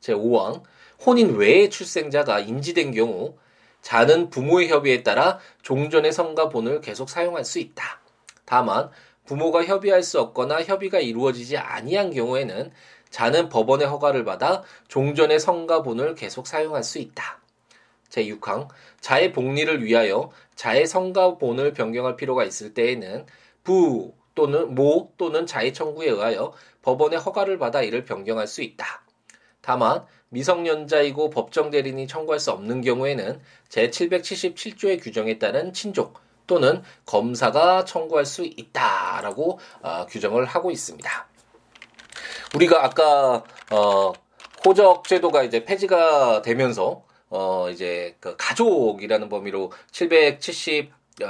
제5항 0.00 0.62
혼인 1.06 1.36
외의 1.36 1.70
출생자가 1.70 2.40
인지된 2.40 2.92
경우 2.92 3.36
자는 3.80 4.30
부모의 4.30 4.68
협의에 4.68 5.02
따라 5.02 5.38
종전의 5.62 6.12
성가 6.12 6.48
본을 6.50 6.80
계속 6.82 7.08
사용할 7.08 7.44
수 7.44 7.58
있다. 7.58 8.00
다만 8.44 8.90
부모가 9.26 9.64
협의할 9.64 10.02
수 10.02 10.20
없거나 10.20 10.62
협의가 10.62 11.00
이루어지지 11.00 11.56
아니한 11.56 12.12
경우에는 12.12 12.70
자는 13.08 13.48
법원의 13.48 13.86
허가를 13.86 14.24
받아 14.24 14.62
종전의 14.88 15.40
성가본을 15.40 16.14
계속 16.16 16.46
사용할 16.46 16.82
수 16.82 16.98
있다. 16.98 17.40
제6항 18.14 18.68
자의 19.00 19.32
복리를 19.32 19.84
위하여 19.84 20.30
자의 20.54 20.86
성가본을 20.86 21.72
변경할 21.74 22.16
필요가 22.16 22.44
있을 22.44 22.74
때에는 22.74 23.26
부 23.62 24.12
또는 24.34 24.74
모 24.74 25.12
또는 25.16 25.46
자의 25.46 25.72
청구에 25.72 26.08
의하여 26.08 26.52
법원의 26.82 27.18
허가를 27.20 27.58
받아 27.58 27.82
이를 27.82 28.04
변경할 28.04 28.46
수 28.46 28.62
있다. 28.62 29.02
다만 29.60 30.04
미성년자이고 30.28 31.30
법정 31.30 31.70
대리인이 31.70 32.06
청구할 32.06 32.38
수 32.40 32.50
없는 32.50 32.82
경우에는 32.82 33.40
제777조의 33.68 35.02
규정에 35.02 35.38
따른 35.38 35.72
친족 35.72 36.18
또는 36.46 36.82
검사가 37.06 37.84
청구할 37.84 38.26
수 38.26 38.44
있다라고 38.44 39.58
어, 39.82 40.06
규정을 40.06 40.44
하고 40.44 40.70
있습니다. 40.70 41.28
우리가 42.54 42.84
아까 42.84 43.44
어, 43.70 44.12
호적 44.66 45.04
제도가 45.04 45.44
이제 45.44 45.64
폐지가 45.64 46.42
되면서 46.42 47.03
어 47.36 47.68
이제 47.68 48.16
그 48.20 48.36
가족이라는 48.36 49.28
범위로 49.28 49.72
770 49.90 50.92
어, 51.24 51.26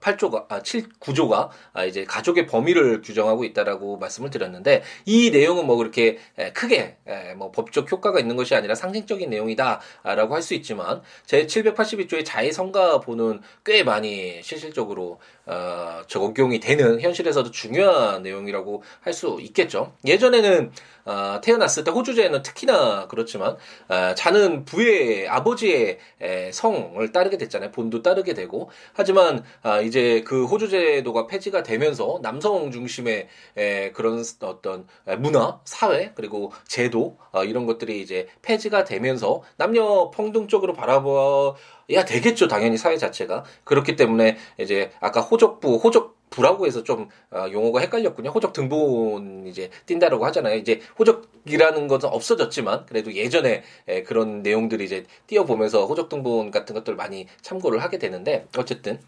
8조가 0.00 0.46
아 0.48 0.62
7, 0.62 0.88
9조가 1.00 1.48
아 1.72 1.84
이제 1.84 2.04
가족의 2.04 2.46
범위를 2.46 3.02
규정하고 3.02 3.44
있다라고 3.44 3.98
말씀을 3.98 4.30
드렸는데 4.30 4.82
이 5.06 5.30
내용은 5.30 5.66
뭐 5.66 5.76
그렇게 5.76 6.18
크게 6.54 6.96
뭐 7.36 7.50
법적 7.50 7.90
효과가 7.90 8.18
있는 8.20 8.36
것이 8.36 8.54
아니라 8.54 8.74
상징적인 8.74 9.30
내용이다라고 9.30 10.34
할 10.34 10.40
수 10.40 10.54
있지만 10.54 11.02
제 11.26 11.44
782조의 11.46 12.24
자의 12.24 12.50
성가보는 12.50 13.42
꽤 13.64 13.82
많이 13.84 14.42
실질적으로 14.42 15.20
어, 15.46 16.02
적용이 16.06 16.60
되는 16.60 17.00
현실에서도 17.00 17.50
중요한 17.50 18.22
내용이라고 18.22 18.82
할 19.00 19.12
수 19.12 19.38
있겠죠. 19.40 19.92
예전에는 20.06 20.70
어, 21.04 21.40
태어났을 21.42 21.82
때 21.82 21.90
호주제는 21.90 22.42
특히나 22.42 23.08
그렇지만 23.08 23.56
어, 23.88 24.14
자는 24.14 24.64
부의 24.64 25.28
아버지의 25.28 25.98
에, 26.20 26.52
성을 26.52 27.10
따르게 27.12 27.36
됐잖아요. 27.38 27.72
본도 27.72 28.02
따르게 28.02 28.32
되고 28.34 28.70
하지만 28.92 29.42
아, 29.62 29.80
이제 29.90 30.22
그 30.24 30.46
호주 30.46 30.68
제도가 30.68 31.26
폐지가 31.26 31.64
되면서 31.64 32.20
남성 32.22 32.70
중심의 32.70 33.26
에, 33.56 33.90
그런 33.90 34.22
어떤 34.42 34.86
문화, 35.18 35.58
사회 35.64 36.12
그리고 36.14 36.52
제도 36.68 37.18
어, 37.32 37.42
이런 37.42 37.66
것들이 37.66 38.00
이제 38.00 38.28
폐지가 38.42 38.84
되면서 38.84 39.42
남녀 39.56 40.12
평등적으로 40.14 40.74
바라봐야 40.74 42.04
되겠죠. 42.06 42.46
당연히 42.46 42.76
사회 42.76 42.96
자체가 42.96 43.44
그렇기 43.64 43.96
때문에 43.96 44.36
이제 44.58 44.92
아까 45.00 45.20
호적부 45.20 45.76
호적 45.76 46.20
부라고 46.30 46.66
해서 46.66 46.84
좀 46.84 47.08
어, 47.32 47.46
용어가 47.50 47.80
헷갈렸군요. 47.80 48.30
호적 48.30 48.52
등본 48.52 49.48
이제 49.48 49.70
띈다라고 49.86 50.24
하잖아요. 50.26 50.54
이제 50.54 50.80
호적이라는 51.00 51.88
것은 51.88 52.08
없어졌지만 52.08 52.86
그래도 52.86 53.12
예전에 53.12 53.64
에, 53.88 54.02
그런 54.04 54.42
내용들이 54.42 54.84
이제 54.84 55.04
띄어보면서 55.26 55.86
호적 55.86 56.08
등본 56.08 56.52
같은 56.52 56.76
것들 56.76 56.94
많이 56.94 57.26
참고를 57.42 57.82
하게 57.82 57.98
되는데 57.98 58.46
어쨌든 58.56 59.00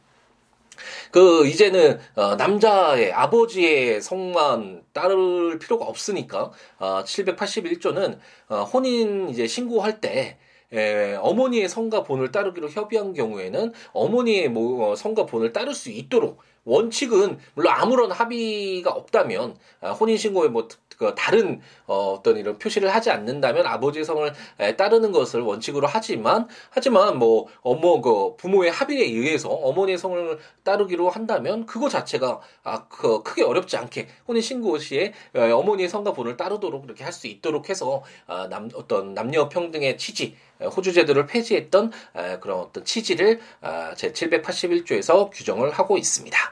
그 1.10 1.46
이제는 1.46 1.98
어, 2.14 2.36
남자의 2.36 3.12
아버지의 3.12 4.00
성만 4.00 4.82
따를 4.92 5.58
필요가 5.58 5.84
없으니까 5.86 6.52
어, 6.78 7.02
781조는 7.04 8.18
어, 8.48 8.64
혼인 8.64 9.28
이제 9.28 9.46
신고할 9.46 10.00
때 10.00 10.38
에, 10.72 11.14
어머니의 11.16 11.68
성과 11.68 12.02
본을 12.02 12.32
따르기로 12.32 12.70
협의한 12.70 13.12
경우에는 13.12 13.72
어머니의 13.92 14.48
뭐, 14.48 14.90
어, 14.90 14.96
성과 14.96 15.26
본을 15.26 15.52
따를 15.52 15.74
수 15.74 15.90
있도록 15.90 16.38
원칙은 16.64 17.38
물론 17.54 17.72
아무런 17.74 18.10
합의가 18.12 18.90
없다면 18.90 19.56
아, 19.80 19.90
혼인 19.90 20.16
신고에 20.16 20.48
뭐그 20.48 21.14
다른 21.16 21.60
어, 21.86 22.14
어떤 22.18 22.36
이런 22.36 22.58
표시를 22.58 22.94
하지 22.94 23.10
않는다면 23.10 23.66
아버지의 23.66 24.04
성을 24.04 24.32
에, 24.60 24.76
따르는 24.76 25.12
것을 25.12 25.40
원칙으로 25.40 25.86
하지만 25.88 26.48
하지만 26.70 27.18
뭐 27.18 27.46
어머 27.62 28.00
그 28.00 28.36
부모의 28.36 28.70
합의에 28.70 29.04
의해서 29.04 29.48
어머니의 29.48 29.98
성을 29.98 30.38
따르기로 30.62 31.10
한다면 31.10 31.66
그거 31.66 31.88
자체가 31.88 32.40
아, 32.62 32.86
그 32.88 33.22
크게 33.22 33.42
어렵지 33.42 33.76
않게 33.76 34.06
혼인 34.28 34.42
신고 34.42 34.78
시에 34.78 35.12
에, 35.34 35.50
어머니의 35.50 35.88
성과 35.88 36.12
본을 36.12 36.36
따르도록 36.36 36.84
이렇게 36.84 37.04
할 37.04 37.12
수 37.12 37.26
있도록 37.26 37.68
해서 37.68 38.02
아, 38.26 38.48
남 38.48 38.70
어떤 38.74 39.12
남녀 39.14 39.48
평등의 39.48 39.98
취지 39.98 40.34
호주 40.60 40.92
제도를 40.92 41.26
폐지했던 41.26 41.92
그런 42.40 42.60
어떤 42.60 42.84
취지를 42.84 43.40
아, 43.60 43.94
제 43.94 44.12
781조에서 44.12 45.30
규정을 45.32 45.70
하고 45.70 45.98
있습니다. 45.98 46.51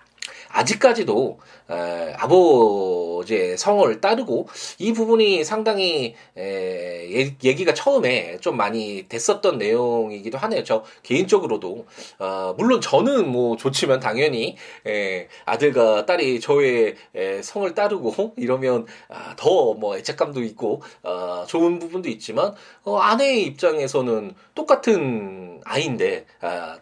아직까지도 0.52 1.38
에, 1.70 2.14
아버지의 2.18 3.56
성을 3.56 4.00
따르고 4.00 4.48
이 4.78 4.92
부분이 4.92 5.44
상당히 5.44 6.14
얘기가 6.36 7.74
처음에 7.74 8.38
좀 8.40 8.56
많이 8.56 9.06
됐었던 9.08 9.58
내용이기도 9.58 10.38
하네요. 10.38 10.64
저 10.64 10.84
개인적으로도 11.02 11.86
어, 12.18 12.54
물론 12.56 12.80
저는 12.80 13.28
뭐 13.28 13.56
좋지만 13.56 14.00
당연히 14.00 14.56
에, 14.86 15.28
아들과 15.44 16.06
딸이 16.06 16.40
저의 16.40 16.96
에, 17.14 17.42
성을 17.42 17.72
따르고 17.74 18.34
이러면 18.36 18.86
아, 19.08 19.34
더뭐 19.36 19.96
애착감도 19.98 20.42
있고 20.44 20.82
어, 21.02 21.44
좋은 21.46 21.78
부분도 21.78 22.08
있지만 22.08 22.54
어, 22.84 22.98
아내의 22.98 23.44
입장에서는 23.44 24.34
똑같은 24.54 25.60
아이인데 25.64 26.26
아, 26.40 26.78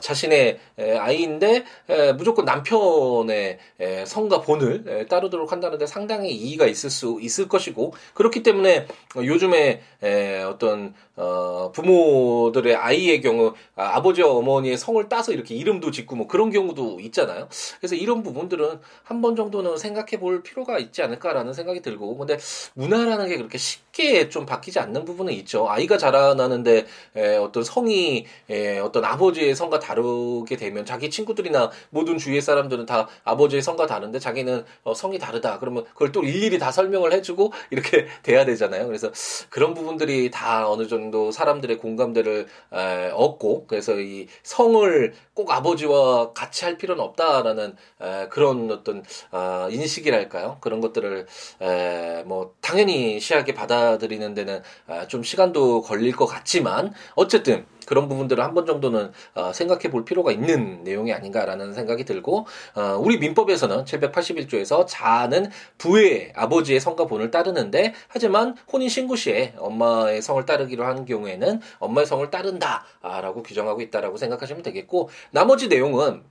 자신의 0.00 0.58
에, 0.78 0.96
아이인데 0.96 1.64
에, 1.88 2.12
무조건 2.12 2.44
남 2.44 2.61
편의 2.62 3.58
에, 3.80 4.04
성과 4.04 4.40
본을 4.40 4.84
에, 4.86 5.06
따르도록 5.06 5.52
한다는데 5.52 5.86
상당히 5.86 6.32
이의가 6.32 6.66
있을 6.66 6.90
수 6.90 7.18
있을 7.20 7.48
것이고 7.48 7.94
그렇기 8.14 8.42
때문에 8.42 8.86
요즘에 9.16 9.82
에, 10.02 10.42
어떤 10.42 10.94
어, 11.16 11.70
부모들의 11.72 12.74
아이의 12.74 13.20
경우 13.20 13.54
아, 13.76 14.00
버지와 14.02 14.30
어머니의 14.30 14.76
성을 14.78 15.06
따서 15.08 15.32
이렇게 15.32 15.54
이름도 15.54 15.90
짓고 15.90 16.16
뭐 16.16 16.26
그런 16.26 16.50
경우도 16.50 16.98
있잖아요. 17.00 17.48
그래서 17.80 17.94
이런 17.94 18.22
부분들은 18.22 18.80
한 19.04 19.22
번 19.22 19.36
정도는 19.36 19.76
생각해 19.76 20.18
볼 20.18 20.42
필요가 20.42 20.78
있지 20.80 21.00
않을까라는 21.02 21.52
생각이 21.52 21.80
들고 21.80 22.16
근데 22.16 22.38
문화라는 22.74 23.28
게 23.28 23.36
그렇게 23.36 23.56
쉽게 23.56 24.28
좀 24.30 24.46
바뀌지 24.46 24.80
않는 24.80 25.04
부분은 25.04 25.32
있죠. 25.34 25.68
아이가 25.68 25.96
자라나는데 25.96 26.86
에, 27.14 27.36
어떤 27.36 27.62
성이 27.62 28.26
에, 28.50 28.78
어떤 28.80 29.04
아버지의 29.04 29.54
성과 29.54 29.78
다르게 29.78 30.56
되면 30.56 30.84
자기 30.84 31.08
친구들이나 31.10 31.70
모든 31.90 32.18
주위의 32.18 32.40
사람들은 32.42 32.86
다 32.86 33.06
아버지의 33.22 33.62
성과 33.62 33.86
다른데 33.86 34.18
자기는 34.18 34.64
어, 34.82 34.94
성이 34.94 35.18
다르다. 35.20 35.58
그러면 35.60 35.84
그걸 35.84 36.10
또 36.10 36.22
일일이 36.24 36.58
다 36.58 36.72
설명을 36.72 37.12
해주고 37.12 37.52
이렇게 37.70 38.06
돼야 38.24 38.44
되잖아요. 38.44 38.86
그래서 38.86 39.12
그런 39.50 39.74
부분들이 39.74 40.30
다 40.32 40.68
어느 40.68 40.88
정도 40.88 41.11
사람들의 41.32 41.78
공감대를 41.78 42.46
에, 42.72 43.10
얻고 43.12 43.66
그래서 43.66 43.94
이 43.98 44.26
성을 44.42 45.12
꼭 45.34 45.50
아버지와 45.50 46.32
같이 46.32 46.64
할 46.64 46.76
필요는 46.78 47.02
없다라는 47.02 47.76
에, 48.00 48.28
그런 48.28 48.70
어떤 48.70 49.02
어, 49.30 49.68
인식이랄까요? 49.70 50.58
그런 50.60 50.80
것들을 50.80 51.26
에, 51.60 52.22
뭐 52.24 52.54
당연히 52.60 53.20
시하게 53.20 53.54
받아들이는 53.54 54.34
데는 54.34 54.62
아, 54.86 55.06
좀 55.08 55.22
시간도 55.22 55.82
걸릴 55.82 56.14
것 56.14 56.26
같지만 56.26 56.92
어쨌든 57.14 57.66
그런 57.86 58.08
부분들을 58.08 58.42
한 58.42 58.52
번 58.54 58.64
정도는 58.66 59.10
어, 59.34 59.52
생각해 59.52 59.90
볼 59.90 60.04
필요가 60.04 60.30
있는 60.30 60.84
내용이 60.84 61.12
아닌가라는 61.12 61.72
생각이 61.72 62.04
들고 62.04 62.46
어, 62.76 62.96
우리 63.00 63.18
민법에서는 63.18 63.84
781조에서 63.86 64.84
자는 64.86 65.50
부의 65.78 66.32
아버지의 66.36 66.80
성과 66.80 67.06
본을 67.06 67.30
따르는데 67.30 67.94
하지만 68.08 68.54
혼인 68.72 68.88
신고 68.88 69.16
시에 69.16 69.54
엄마의 69.58 70.20
성을 70.22 70.44
따르기로 70.46 70.84
한 70.96 71.04
경우에는 71.04 71.60
엄마의 71.78 72.06
성을 72.06 72.28
따른다라고 72.30 73.42
규정하고 73.42 73.80
있다라고 73.82 74.16
생각하시면 74.16 74.62
되겠고 74.62 75.10
나머지 75.30 75.68
내용은 75.68 76.22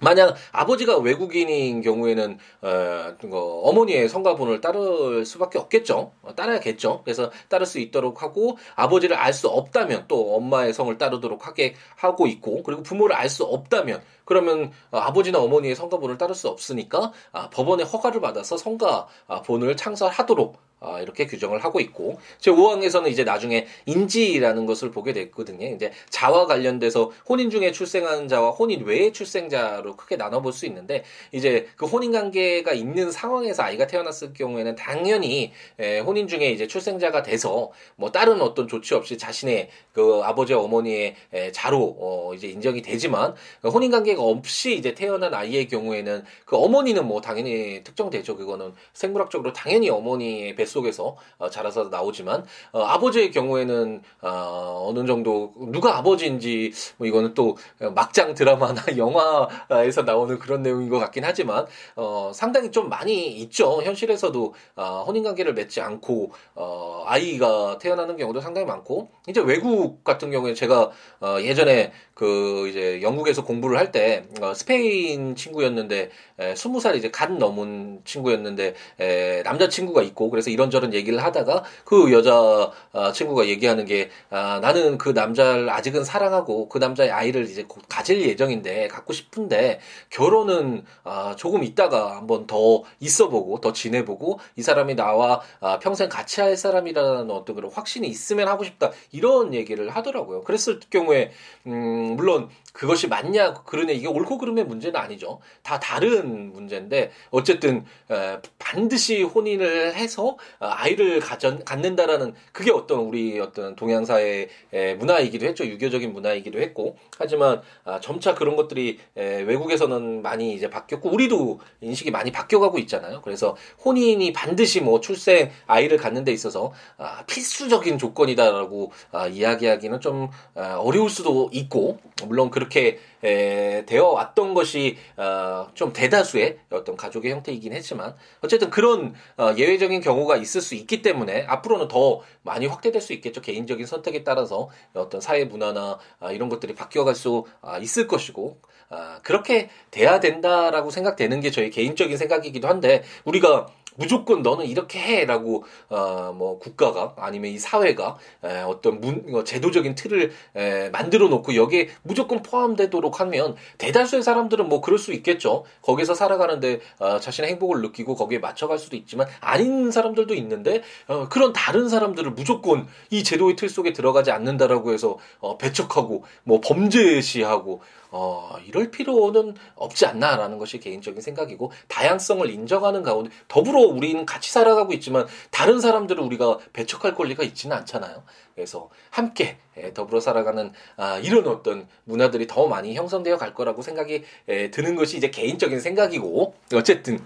만약 0.00 0.34
아버지가 0.52 0.98
외국인인 0.98 1.82
경우에는 1.82 2.38
어, 2.62 3.16
어머니의 3.64 4.08
성가분을 4.08 4.60
따를 4.60 5.24
수밖에 5.26 5.58
없겠죠. 5.58 6.12
어, 6.22 6.34
따라야겠죠. 6.34 7.02
그래서 7.04 7.30
따를 7.48 7.66
수 7.66 7.78
있도록 7.78 8.22
하고 8.22 8.56
아버지를 8.76 9.16
알 9.16 9.30
수 9.32 9.48
없다면 9.48 10.06
또 10.08 10.34
엄마의 10.36 10.72
성을 10.72 10.96
따르도록 10.98 11.46
하게 11.46 11.74
하고 11.96 12.26
있고 12.26 12.62
그리고 12.62 12.82
부모를 12.82 13.14
알 13.14 13.28
수 13.30 13.44
없다면 13.44 14.02
그러면 14.24 14.72
어, 14.90 14.98
아버지나 14.98 15.38
어머니의 15.38 15.76
성가분을 15.76 16.18
따를 16.18 16.34
수 16.34 16.48
없으니까 16.48 17.12
아, 17.32 17.48
법원의 17.50 17.86
허가를 17.86 18.20
받아서 18.20 18.56
성가본을 18.56 19.76
창설하도록 19.76 20.69
아, 20.82 20.98
이렇게 21.00 21.26
규정을 21.26 21.62
하고 21.62 21.78
있고 21.78 22.18
제 22.38 22.50
5항에서는 22.50 23.08
이제 23.08 23.22
나중에 23.22 23.66
인지라는 23.84 24.64
것을 24.64 24.90
보게 24.90 25.12
됐거든요. 25.12 25.66
이제 25.66 25.92
자와 26.08 26.46
관련돼서 26.46 27.10
혼인 27.28 27.50
중에 27.50 27.70
출생한 27.70 28.28
자와 28.28 28.50
혼인 28.50 28.84
외의 28.84 29.12
출생자로 29.12 29.96
크게 29.96 30.16
나눠볼 30.16 30.54
수 30.54 30.64
있는데 30.64 31.04
이제 31.32 31.68
그 31.76 31.84
혼인 31.84 32.12
관계가 32.12 32.72
있는 32.72 33.12
상황에서 33.12 33.62
아이가 33.62 33.86
태어났을 33.86 34.32
경우에는 34.32 34.74
당연히 34.74 35.52
에, 35.78 36.00
혼인 36.00 36.26
중에 36.26 36.50
이제 36.50 36.66
출생자가 36.66 37.22
돼서 37.22 37.70
뭐 37.96 38.10
다른 38.10 38.40
어떤 38.40 38.66
조치 38.66 38.94
없이 38.94 39.18
자신의 39.18 39.68
그 39.92 40.22
아버지와 40.24 40.62
어머니의 40.62 41.14
에, 41.34 41.52
자로 41.52 41.96
어, 42.00 42.32
이제 42.34 42.48
인정이 42.48 42.80
되지만 42.80 43.34
그 43.60 43.68
혼인 43.68 43.90
관계가 43.90 44.22
없이 44.22 44.76
이제 44.76 44.94
태어난 44.94 45.34
아이의 45.34 45.68
경우에는 45.68 46.24
그 46.46 46.56
어머니는 46.56 47.06
뭐 47.06 47.20
당연히 47.20 47.82
특정되죠. 47.84 48.36
그거는 48.36 48.72
생물학적으로 48.94 49.52
당연히 49.52 49.90
어머니의 49.90 50.56
뱃 50.56 50.69
속에서 50.70 51.16
어, 51.38 51.50
자라서 51.50 51.84
나오지만 51.90 52.44
어, 52.72 52.82
아버지의 52.82 53.30
경우에는 53.30 54.02
어, 54.22 54.86
어느 54.88 55.06
정도 55.06 55.52
누가 55.68 55.98
아버지인지 55.98 56.72
뭐 56.96 57.06
이거는 57.06 57.34
또 57.34 57.56
막장 57.94 58.34
드라마나 58.34 58.82
영화에서 58.96 60.02
나오는 60.02 60.38
그런 60.38 60.62
내용인 60.62 60.88
것 60.88 60.98
같긴 60.98 61.24
하지만 61.24 61.66
어, 61.96 62.30
상당히 62.34 62.70
좀 62.70 62.88
많이 62.88 63.26
있죠. 63.40 63.82
현실에서도 63.82 64.54
어, 64.76 65.04
혼인 65.06 65.24
관계를 65.24 65.54
맺지 65.54 65.80
않고 65.80 66.32
어, 66.54 67.04
아이가 67.06 67.78
태어나는 67.78 68.16
경우도 68.16 68.40
상당히 68.40 68.66
많고 68.66 69.10
이제 69.28 69.40
외국 69.40 70.04
같은 70.04 70.30
경우에 70.30 70.54
제가 70.54 70.90
어, 71.20 71.36
예전에 71.40 71.92
그 72.14 72.68
이제 72.68 73.00
영국에서 73.02 73.44
공부를 73.44 73.78
할때 73.78 74.24
어, 74.40 74.54
스페인 74.54 75.34
친구였는데 75.34 76.10
스무 76.56 76.80
살 76.80 76.96
이제 76.96 77.10
간 77.10 77.38
넘은 77.38 78.02
친구였는데 78.04 78.74
에, 78.98 79.42
남자 79.42 79.68
친구가 79.68 80.02
있고 80.02 80.30
그래서 80.30 80.50
이런저런 80.60 80.92
얘기를 80.92 81.22
하다가 81.24 81.64
그 81.84 82.12
여자 82.12 82.70
어, 82.92 83.12
친구가 83.12 83.46
얘기하는 83.46 83.86
게 83.86 84.10
아, 84.28 84.60
나는 84.60 84.98
그 84.98 85.08
남자를 85.10 85.70
아직은 85.70 86.04
사랑하고 86.04 86.68
그 86.68 86.78
남자의 86.78 87.10
아이를 87.10 87.44
이제 87.44 87.64
곧 87.66 87.82
가질 87.88 88.20
예정인데 88.20 88.88
갖고 88.88 89.12
싶은데 89.12 89.80
결혼은 90.10 90.84
아, 91.04 91.34
조금 91.36 91.64
있다가 91.64 92.16
한번 92.16 92.46
더 92.46 92.82
있어보고 93.00 93.60
더 93.60 93.72
지내보고 93.72 94.38
이 94.56 94.62
사람이 94.62 94.96
나와 94.96 95.40
아, 95.60 95.78
평생 95.78 96.08
같이 96.08 96.40
할 96.40 96.56
사람이라는 96.56 97.30
어떤 97.30 97.56
그런 97.56 97.70
확신이 97.72 98.06
있으면 98.08 98.48
하고 98.48 98.64
싶다 98.64 98.90
이런 99.12 99.54
얘기를 99.54 99.88
하더라고요. 99.88 100.42
그랬을 100.42 100.80
경우에 100.90 101.30
음, 101.66 102.16
물론 102.16 102.50
그것이 102.72 103.08
맞냐 103.08 103.54
그러냐 103.54 103.92
이게 103.92 104.06
옳고 104.06 104.38
그름의 104.38 104.64
문제는 104.64 104.98
아니죠. 104.98 105.40
다 105.62 105.80
다른 105.80 106.52
문제인데 106.52 107.10
어쨌든 107.30 107.84
에, 108.10 108.38
반드시 108.58 109.22
혼인을 109.22 109.94
해서 109.94 110.36
어, 110.60 110.66
아이를 110.66 111.20
가전, 111.20 111.64
갖는다라는 111.64 112.34
그게 112.52 112.70
어떤 112.70 113.00
우리 113.00 113.40
어떤 113.40 113.74
동양사의 113.74 114.48
에, 114.72 114.94
문화이기도 114.94 115.46
했죠. 115.46 115.64
유교적인 115.64 116.12
문화이기도 116.12 116.60
했고 116.60 116.96
하지만 117.18 117.60
아, 117.84 117.98
점차 118.00 118.34
그런 118.34 118.54
것들이 118.56 118.98
에, 119.16 119.42
외국에서는 119.42 120.22
많이 120.22 120.54
이제 120.54 120.70
바뀌었고 120.70 121.10
우리도 121.10 121.60
인식이 121.80 122.10
많이 122.10 122.30
바뀌어가고 122.30 122.78
있잖아요. 122.78 123.20
그래서 123.22 123.56
혼인이 123.84 124.32
반드시 124.32 124.80
뭐 124.80 125.00
출생 125.00 125.50
아이를 125.66 125.96
갖는 125.96 126.24
데 126.24 126.32
있어서 126.32 126.72
아, 126.98 127.24
필수적인 127.26 127.98
조건이다라고 127.98 128.92
아, 129.10 129.26
이야기하기는 129.26 130.00
좀 130.00 130.28
아, 130.54 130.76
어려울 130.76 131.10
수도 131.10 131.50
있고 131.52 131.98
물론 132.26 132.50
그 132.50 132.59
렇게 132.60 132.98
에, 133.22 133.84
되어 133.86 134.06
왔던 134.08 134.54
것이 134.54 134.96
어, 135.16 135.68
좀 135.74 135.92
대다수의 135.92 136.58
어떤 136.70 136.96
가족의 136.96 137.32
형태이긴 137.32 137.72
했지만 137.72 138.14
어쨌든 138.42 138.70
그런 138.70 139.14
어, 139.36 139.52
예외적인 139.56 140.00
경우가 140.00 140.36
있을 140.36 140.60
수 140.60 140.74
있기 140.74 141.02
때문에 141.02 141.44
앞으로는 141.46 141.88
더 141.88 142.20
많이 142.42 142.66
확대될 142.66 143.02
수 143.02 143.12
있겠죠. 143.14 143.40
개인적인 143.40 143.86
선택에 143.86 144.24
따라서 144.24 144.70
어떤 144.94 145.20
사회 145.20 145.44
문화나 145.44 145.98
아, 146.18 146.32
이런 146.32 146.48
것들이 146.48 146.74
바뀌어갈 146.74 147.14
수 147.14 147.44
아, 147.60 147.78
있을 147.78 148.06
것이고 148.06 148.58
아, 148.88 149.20
그렇게 149.22 149.70
돼야 149.90 150.18
된다라고 150.18 150.90
생각되는 150.90 151.40
게 151.40 151.50
저희 151.50 151.70
개인적인 151.70 152.16
생각이기도 152.16 152.66
한데 152.66 153.04
우리가 153.24 153.66
무조건 154.00 154.42
너는 154.42 154.66
이렇게 154.66 154.98
해라고 154.98 155.64
어 155.88 156.30
뭐 156.40 156.58
국가가 156.58 157.14
아니면 157.18 157.50
이 157.50 157.58
사회가 157.58 158.16
에, 158.44 158.60
어떤 158.62 159.00
문 159.00 159.24
어, 159.34 159.44
제도적인 159.44 159.94
틀을 159.94 160.32
에, 160.56 160.88
만들어 160.90 161.28
놓고 161.28 161.54
여기에 161.54 161.88
무조건 162.02 162.42
포함되도록 162.42 163.20
하면 163.20 163.56
대다수의 163.78 164.22
사람들은 164.22 164.68
뭐 164.68 164.80
그럴 164.80 164.98
수 164.98 165.12
있겠죠. 165.12 165.64
거기서 165.82 166.14
살아가는데 166.14 166.80
어, 166.98 167.18
자신의 167.20 167.50
행복을 167.50 167.82
느끼고 167.82 168.14
거기에 168.14 168.38
맞춰갈 168.38 168.78
수도 168.78 168.96
있지만 168.96 169.26
아닌 169.40 169.90
사람들도 169.90 170.34
있는데 170.34 170.82
어, 171.08 171.28
그런 171.28 171.52
다른 171.52 171.88
사람들을 171.88 172.30
무조건 172.32 172.86
이 173.10 173.22
제도의 173.22 173.56
틀 173.56 173.68
속에 173.68 173.92
들어가지 173.92 174.30
않는다라고 174.30 174.92
해서 174.92 175.18
어, 175.40 175.58
배척하고 175.58 176.24
뭐 176.44 176.60
범죄시하고 176.60 177.82
어, 178.10 178.56
이럴 178.66 178.90
필요는 178.90 179.54
없지 179.76 180.06
않나라는 180.06 180.58
것이 180.58 180.78
개인적인 180.78 181.20
생각이고 181.20 181.70
다양성을 181.88 182.48
인정하는 182.50 183.02
가운데 183.02 183.30
더불어 183.48 183.80
우리는 183.80 184.26
같이 184.26 184.50
살아가고 184.50 184.92
있지만 184.94 185.26
다른 185.50 185.80
사람들을 185.80 186.22
우리가 186.22 186.58
배척할 186.72 187.14
권리가 187.14 187.42
있지는 187.44 187.76
않잖아요. 187.76 188.22
그래서 188.54 188.90
함께 189.10 189.58
예, 189.78 189.94
더불어 189.94 190.20
살아가는 190.20 190.72
아, 190.96 191.18
이런 191.18 191.46
어떤 191.46 191.88
문화들이 192.04 192.46
더 192.46 192.66
많이 192.66 192.94
형성되어 192.94 193.38
갈 193.38 193.54
거라고 193.54 193.82
생각이 193.82 194.24
예, 194.48 194.70
드는 194.70 194.96
것이 194.96 195.16
이제 195.16 195.30
개인적인 195.30 195.80
생각이고 195.80 196.54
어쨌든 196.74 197.24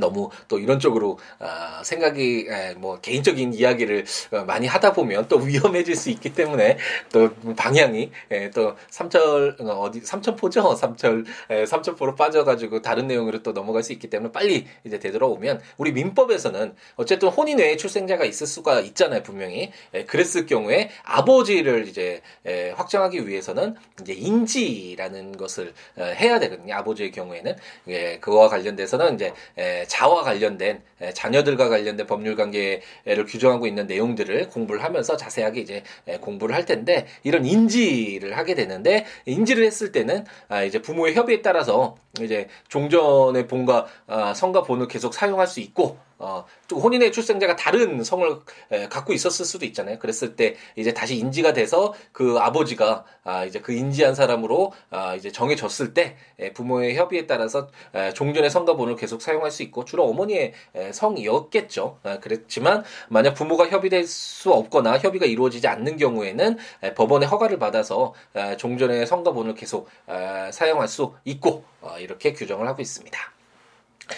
너무 0.00 0.30
또 0.48 0.58
이런 0.58 0.78
쪽으로 0.78 1.18
아, 1.38 1.82
생각이 1.84 2.46
에, 2.48 2.74
뭐 2.74 3.00
개인적인 3.00 3.54
이야기를 3.54 4.04
어, 4.32 4.44
많이 4.44 4.66
하다 4.66 4.92
보면 4.92 5.28
또 5.28 5.38
위험해질 5.38 5.94
수 5.96 6.10
있기 6.10 6.34
때문에 6.34 6.78
또 7.12 7.30
방향이 7.56 8.10
에, 8.30 8.50
또 8.50 8.76
삼철 8.90 9.56
어, 9.60 9.64
어디 9.80 10.00
삼천포죠? 10.00 10.74
삼철 10.76 11.24
에, 11.50 11.66
삼천포로 11.66 12.14
빠져가지고 12.14 12.82
다른 12.82 13.06
내용으로 13.06 13.42
또 13.42 13.52
넘어갈 13.52 13.82
수 13.82 13.92
있기 13.92 14.08
때문에 14.10 14.32
빨리 14.32 14.66
이제 14.84 14.98
되돌아오면 14.98 15.60
우리 15.76 15.92
민법에서는 15.92 16.74
어쨌든 16.96 17.28
혼인 17.28 17.58
외에 17.58 17.76
출생자가 17.76 18.24
있을 18.24 18.46
수가 18.46 18.80
있잖아요 18.80 19.22
분명히. 19.22 19.72
에, 19.94 20.04
그랬을 20.04 20.46
경우에 20.46 20.90
아버지를 21.04 21.88
이제 21.88 22.20
에, 22.46 22.70
확정하기 22.70 23.26
위해서는 23.26 23.76
이제 24.02 24.12
인지라는 24.12 25.36
것을 25.36 25.72
에, 25.98 26.14
해야 26.14 26.38
되거든요 26.38 26.74
아버지의 26.74 27.10
경우에는. 27.12 27.56
예, 27.88 28.18
그거와 28.18 28.48
관련돼서는 28.48 29.14
이제 29.14 29.32
에, 29.56 29.86
자와 29.88 30.22
관련된 30.22 30.82
자녀들과 31.14 31.68
관련된 31.68 32.06
법률 32.06 32.36
관계를 32.36 33.24
규정하고 33.26 33.66
있는 33.66 33.86
내용들을 33.86 34.48
공부를 34.50 34.84
하면서 34.84 35.16
자세하게 35.16 35.60
이제 35.60 35.82
공부를 36.20 36.54
할 36.54 36.64
텐데 36.64 37.06
이런 37.24 37.44
인지를 37.44 38.36
하게 38.36 38.54
되는데 38.54 39.04
인지를 39.26 39.64
했을 39.64 39.92
때는 39.92 40.24
아, 40.48 40.62
이제 40.62 40.80
부모의 40.80 41.14
협의에 41.14 41.42
따라서 41.42 41.96
이제 42.20 42.48
종전의 42.68 43.48
본과 43.48 43.86
아, 44.06 44.34
성과 44.34 44.62
본을 44.62 44.88
계속 44.88 45.14
사용할 45.14 45.46
수 45.46 45.60
있고 45.60 45.98
어, 46.18 46.44
혼인의 46.72 47.12
출생자가 47.12 47.56
다른 47.56 48.02
성을 48.02 48.28
에, 48.72 48.88
갖고 48.88 49.12
있었을 49.12 49.44
수도 49.44 49.64
있잖아요. 49.66 49.98
그랬을 49.98 50.36
때 50.36 50.56
이제 50.76 50.92
다시 50.92 51.16
인지가 51.16 51.52
돼서 51.52 51.94
그 52.12 52.38
아버지가 52.38 53.04
아, 53.24 53.44
이제 53.44 53.60
그 53.60 53.72
인지한 53.72 54.14
사람으로 54.14 54.72
아, 54.90 55.14
이제 55.14 55.30
정해졌을 55.30 55.94
때 55.94 56.16
에, 56.38 56.52
부모의 56.52 56.96
협의에 56.96 57.26
따라서 57.26 57.68
에, 57.94 58.12
종전의 58.12 58.50
성가본을 58.50 58.96
계속 58.96 59.22
사용할 59.22 59.50
수 59.50 59.62
있고 59.62 59.84
주로 59.84 60.04
어머니의 60.06 60.52
에, 60.74 60.92
성이었겠죠. 60.92 61.98
아, 62.02 62.18
그랬지만 62.18 62.84
만약 63.08 63.34
부모가 63.34 63.68
협의될 63.68 64.06
수 64.06 64.52
없거나 64.52 64.98
협의가 64.98 65.26
이루어지지 65.26 65.68
않는 65.68 65.96
경우에는 65.96 66.58
에, 66.82 66.94
법원의 66.94 67.28
허가를 67.28 67.58
받아서 67.58 68.14
에, 68.34 68.56
종전의 68.56 69.06
성가본을 69.06 69.54
계속 69.54 69.88
에, 70.08 70.50
사용할 70.50 70.88
수 70.88 71.14
있고 71.24 71.64
어, 71.80 71.96
이렇게 71.98 72.32
규정을 72.32 72.66
하고 72.66 72.82
있습니다. 72.82 73.37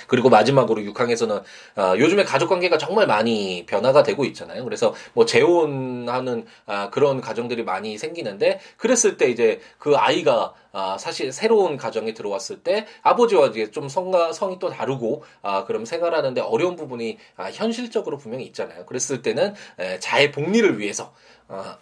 그리고 0.06 0.28
마지막으로 0.28 0.82
6항에서는 0.82 1.42
아, 1.76 1.94
요즘에 1.96 2.24
가족 2.24 2.48
관계가 2.48 2.78
정말 2.78 3.06
많이 3.06 3.64
변화가 3.66 4.02
되고 4.02 4.24
있잖아요. 4.24 4.64
그래서 4.64 4.94
뭐 5.12 5.24
재혼하는 5.24 6.46
아, 6.66 6.90
그런 6.90 7.20
가정들이 7.20 7.64
많이 7.64 7.98
생기는데 7.98 8.60
그랬을 8.76 9.16
때 9.16 9.28
이제 9.30 9.60
그 9.78 9.96
아이가 9.96 10.54
아, 10.72 10.96
사실 10.98 11.32
새로운 11.32 11.76
가정에 11.76 12.14
들어왔을 12.14 12.62
때 12.62 12.86
아버지와 13.02 13.48
이제 13.48 13.70
좀 13.70 13.88
성과 13.88 14.32
성이 14.32 14.58
또 14.58 14.68
다르고 14.68 15.24
아, 15.42 15.64
그럼 15.64 15.84
생활하는데 15.84 16.40
어려운 16.40 16.76
부분이 16.76 17.18
아, 17.36 17.50
현실적으로 17.50 18.18
분명히 18.18 18.44
있잖아요. 18.46 18.86
그랬을 18.86 19.22
때는 19.22 19.54
에, 19.78 19.98
자의 19.98 20.30
복리를 20.30 20.78
위해서 20.78 21.12
아, 21.48 21.78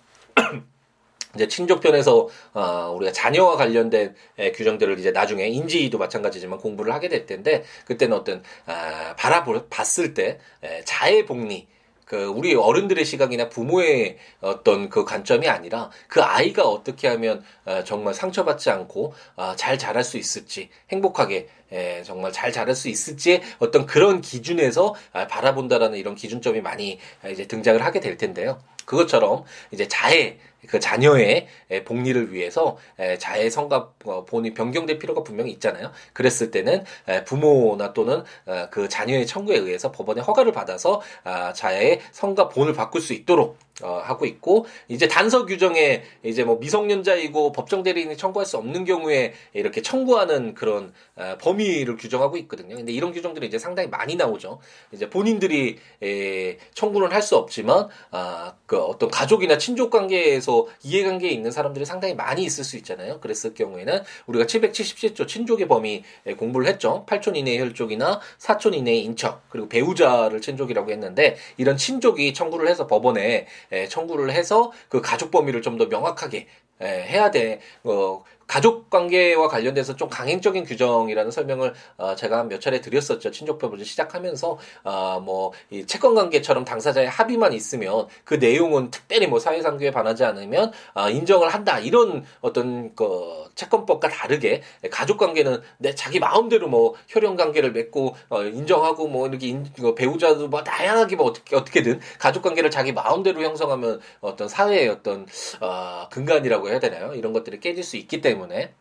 이제 1.35 1.47
친족편에서 1.49 2.29
어, 2.55 2.95
우리가 2.97 3.13
자녀와 3.13 3.57
관련된 3.57 4.15
에, 4.39 4.53
규정들을 4.53 4.99
이제 4.99 5.11
나중에 5.11 5.47
인지도 5.47 5.99
마찬가지지만 5.99 6.59
공부를 6.59 6.93
하게 6.93 7.09
될 7.09 7.27
텐데 7.27 7.65
그때는 7.85 8.17
어떤 8.17 8.43
아, 8.67 9.15
바라봤을 9.17 10.15
때 10.15 10.39
에, 10.63 10.83
자의 10.85 11.27
복리 11.27 11.67
그 12.09 12.25
우리 12.25 12.55
어른들의 12.55 13.05
시각이나 13.05 13.51
부모의 13.51 14.17
어떤 14.41 14.89
그 14.89 15.05
관점이 15.05 15.47
아니라 15.47 15.91
그 16.09 16.23
아이가 16.23 16.67
어떻게 16.67 17.07
하면 17.07 17.45
어, 17.67 17.85
정말 17.85 18.15
상처받지 18.15 18.71
않고 18.71 19.13
어, 19.37 19.53
잘 19.57 19.79
자랄 19.79 20.03
수 20.03 20.17
있을지 20.17 20.71
행복하게 20.91 21.49
에, 21.71 22.03
정말 22.03 22.33
잘 22.33 22.51
자랄 22.51 22.75
수 22.75 22.89
있을지 22.89 23.43
어떤 23.59 23.85
그런 23.85 24.23
기준에서 24.23 24.95
아, 25.13 25.27
바라본다라는 25.27 25.99
이런 25.99 26.15
기준점이 26.15 26.63
많이 26.63 26.99
이제 27.31 27.47
등장을 27.47 27.85
하게 27.85 28.01
될 28.01 28.17
텐데요. 28.17 28.59
그것처럼 28.87 29.45
이제 29.71 29.87
자해 29.87 30.39
그 30.67 30.81
자녀의 30.81 31.47
복리를 31.85 32.33
위해서 32.33 32.77
자해 33.19 33.49
성과 33.51 33.91
어, 34.05 34.25
본이 34.25 34.55
변경될 34.55 34.99
필요가 34.99 35.23
분명히 35.23 35.51
있잖아요. 35.53 35.93
그랬을 36.13 36.51
때는 36.51 36.85
부모나 37.27 37.93
또는 37.93 38.23
어, 38.47 38.69
그 38.71 38.89
자녀의 38.89 39.27
청구에 39.27 39.57
의해서 39.57 39.93
법원의 39.93 40.25
허가를 40.25 40.53
받아서 40.53 41.01
아, 41.25 41.53
자해의 41.53 42.01
성과 42.13 42.49
본을 42.49 42.73
바꿀 42.73 43.01
수 43.01 43.13
있도록 43.13 43.59
어, 43.83 44.01
하고 44.05 44.27
있고 44.27 44.67
이제 44.89 45.07
단서 45.07 45.47
규정에 45.47 46.03
이제 46.25 46.43
뭐 46.43 46.57
미성년자이고 46.59 47.53
법정 47.53 47.83
대리인이 47.83 48.17
청구할 48.17 48.45
수 48.45 48.57
없는 48.57 48.85
경우에 48.85 49.35
이렇게 49.53 49.83
청구하는 49.83 50.55
그런 50.55 50.93
어, 51.15 51.37
범위를 51.41 51.97
규정하고 51.97 52.37
있거든요. 52.39 52.75
근데 52.75 52.93
이런 52.93 53.13
규정들이 53.13 53.47
이제 53.47 53.59
상당히 53.59 53.89
많이 53.89 54.17
나오죠. 54.17 54.59
이제 54.93 55.09
본인들이 55.09 55.77
에, 56.03 56.59
청구는 56.75 57.13
할 57.13 57.29
수 57.29 57.37
없지만 57.37 57.89
아, 58.11 58.55
그 58.65 58.79
어떤 58.79 59.11
가족이나 59.11 59.59
친족 59.59 59.91
관계에서 59.91 60.67
이해관계에 60.83 61.31
있는 61.31 61.51
사람들이 61.51 61.85
상당히 61.85 62.15
많이 62.15 62.43
있을 62.43 62.65
수 62.65 62.77
있잖아요. 62.79 63.21
그랬을 63.21 63.53
경우에는 63.53 64.03
우리가 64.27 64.47
777조 64.47 65.29
친족의 65.29 65.69
범위 65.69 66.05
공부를 66.39 66.67
했죠. 66.67 67.05
8촌 67.07 67.37
이내의 67.37 67.59
혈족이나 67.61 68.21
4촌 68.39 68.75
이내의 68.75 69.05
인척 69.05 69.43
그리고 69.51 69.69
배우자를 69.69 70.41
친족이라고 70.41 70.91
했는데 70.91 71.37
이런 71.59 71.77
친족이 71.77 72.33
청구를 72.33 72.69
해서 72.69 72.87
법원에 72.87 73.47
청구를 73.89 74.31
해서 74.33 74.73
그 74.89 75.01
가족 75.01 75.31
범위를 75.31 75.63
좀 75.63 75.79
더 75.79 75.87
명확하게 75.87 76.47
해야 76.81 77.31
돼. 77.31 77.61
어, 77.85 78.23
가족 78.49 78.89
관계와 78.89 79.47
관련돼서 79.49 79.95
좀 79.95 80.09
강행적인 80.09 80.65
규정이라는 80.65 81.31
설명을 81.31 81.75
어, 81.99 82.15
제가 82.17 82.45
몇 82.45 82.61
차례 82.63 82.81
드렸었죠. 82.81 83.31
친족법을 83.31 83.85
시작하면서 83.85 84.59
어, 84.85 85.21
뭐이 85.21 85.87
채권 85.87 86.15
관계처럼 86.15 86.65
당사자의 86.65 87.09
합의만 87.09 87.53
있으면 87.53 88.07
그 88.25 88.35
내용은 88.35 88.91
특별히 88.91 89.27
뭐 89.27 89.39
사회상규에 89.39 89.91
반하지 89.91 90.25
않으면 90.25 90.73
어, 90.95 91.11
인정을 91.11 91.51
한다 91.51 91.79
이런 91.79 92.25
어떤 92.41 92.95
그 92.95 93.45
채권법과 93.55 94.09
다르게 94.09 94.63
가족 94.91 95.19
관계는 95.19 95.61
내 95.77 95.95
자기 95.95 96.19
마음대로 96.19 96.69
뭐 96.69 96.95
혈연 97.09 97.37
관계를 97.37 97.73
맺고 97.73 98.17
어, 98.31 98.43
인정하고 98.45 99.09
뭐 99.09 99.29
이렇게 99.29 99.49
인, 99.49 99.67
어, 99.83 99.95
배우자도 99.95 100.49
뭐 100.49 100.65
다양하게 100.65 101.17
뭐 101.17 101.27
어떻게 101.27 101.55
어떻게든 101.55 102.01
가족 102.19 102.43
관계를 102.43 102.71
자기 102.71 102.93
마음대로 102.93 103.43
형성하면 103.43 104.01
어떤 104.23 104.49
사회의 104.49 104.89
어떤 104.89 105.27
어, 105.61 106.09
근간이라고 106.11 106.71
해야 106.71 106.79
되나요? 106.79 107.13
이런 107.13 107.35
것들이 107.35 107.61
깨질 107.61 107.85
수 107.85 107.99
있기 107.99 108.23
때문에 108.23 108.38
때문에 108.39 108.73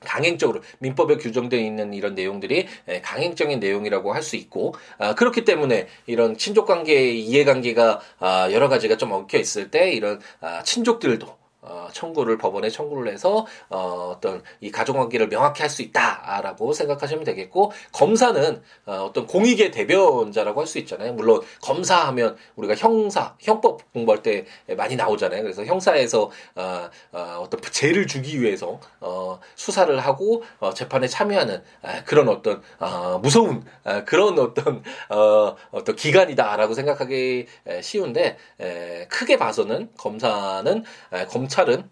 강행적으로 0.00 0.60
민법에 0.78 1.16
규정되어 1.16 1.58
있는 1.58 1.94
이런 1.94 2.14
내용들이 2.14 2.68
강행적인 3.02 3.58
내용이라고 3.58 4.12
할 4.12 4.22
수 4.22 4.36
있고 4.36 4.74
아, 4.98 5.14
그렇기 5.14 5.44
때문에 5.44 5.86
이런 6.06 6.36
친족 6.36 6.66
관계의 6.66 7.20
이해관계가 7.22 8.00
아, 8.18 8.48
여러 8.52 8.68
가지가 8.68 8.96
좀 8.96 9.12
엉켜 9.12 9.38
있을 9.38 9.70
때 9.70 9.92
이런 9.92 10.20
아, 10.40 10.62
친족들도 10.62 11.36
어, 11.66 11.88
청구를 11.92 12.38
법원에 12.38 12.68
청구를 12.70 13.12
해서 13.12 13.46
어, 13.68 14.12
어떤 14.16 14.42
이 14.60 14.70
가족관계를 14.70 15.28
명확히 15.28 15.62
할 15.62 15.66
수 15.66 15.82
있다라고 15.82 16.72
생각하시면 16.72 17.24
되겠고 17.24 17.72
검사는 17.92 18.62
어, 18.86 18.92
어떤 19.08 19.26
공익의 19.26 19.72
대변자라고 19.72 20.60
할 20.60 20.66
수 20.66 20.78
있잖아요. 20.78 21.12
물론 21.12 21.40
검사하면 21.62 22.36
우리가 22.56 22.74
형사 22.76 23.34
형법 23.40 23.92
공부할 23.92 24.22
때 24.22 24.46
많이 24.76 24.96
나오잖아요. 24.96 25.42
그래서 25.42 25.64
형사에서 25.64 26.30
어, 26.54 26.88
어, 27.12 27.40
어떤 27.40 27.60
죄를 27.60 28.06
주기 28.06 28.40
위해서 28.40 28.80
어, 29.00 29.38
수사를 29.54 29.98
하고 29.98 30.42
어, 30.60 30.72
재판에 30.72 31.06
참여하는 31.08 31.62
아, 31.82 32.04
그런 32.04 32.28
어떤 32.28 32.62
어, 32.78 33.18
무서운 33.22 33.64
아, 33.84 34.04
그런 34.04 34.38
어떤 34.38 34.82
어, 35.10 35.56
어떤 35.70 35.96
기관이다라고 35.96 36.74
생각하기 36.74 37.46
쉬운데 37.82 38.36
에, 38.60 39.06
크게 39.08 39.36
봐서는 39.36 39.90
검사는 39.96 40.84
에, 41.12 41.24
검찰 41.26 41.55
검찰은 41.56 41.88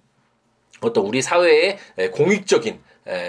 어떤 0.82 1.06
우리 1.06 1.22
사회의 1.22 1.78
공익적인 2.12 2.82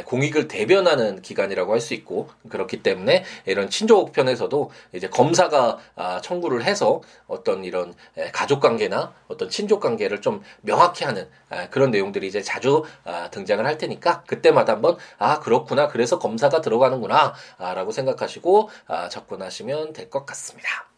공익을 0.05 0.47
대변하는 0.47 1.21
기관이라고 1.21 1.71
할 1.73 1.79
수 1.79 1.93
있고 1.93 2.29
그렇기 2.49 2.81
때문에 2.83 3.23
이런 3.45 3.69
친족 3.69 4.11
편에서도 4.11 4.71
이제 4.93 5.07
검사가 5.07 5.77
아, 5.95 6.21
청구를 6.21 6.63
해서 6.63 7.01
어떤 7.27 7.63
이런 7.63 7.93
가족 8.33 8.59
관계나 8.61 9.13
어떤 9.27 9.49
친족 9.49 9.79
관계를 9.81 10.21
좀 10.21 10.41
명확히 10.61 11.05
하는 11.05 11.29
그런 11.71 11.91
내용들이 11.91 12.27
이제 12.27 12.41
자주 12.41 12.83
아, 13.05 13.29
등장을 13.31 13.65
할 13.65 13.77
테니까 13.77 14.23
그때마다 14.23 14.73
한번 14.73 14.97
아 15.17 15.39
그렇구나 15.39 15.87
그래서 15.87 16.19
검사가 16.19 16.61
들어가는구나라고 16.61 17.91
생각하시고 17.91 18.69
아, 18.87 19.09
접근하시면 19.09 19.93
될 19.93 20.09
것 20.09 20.25
같습니다. 20.25 20.94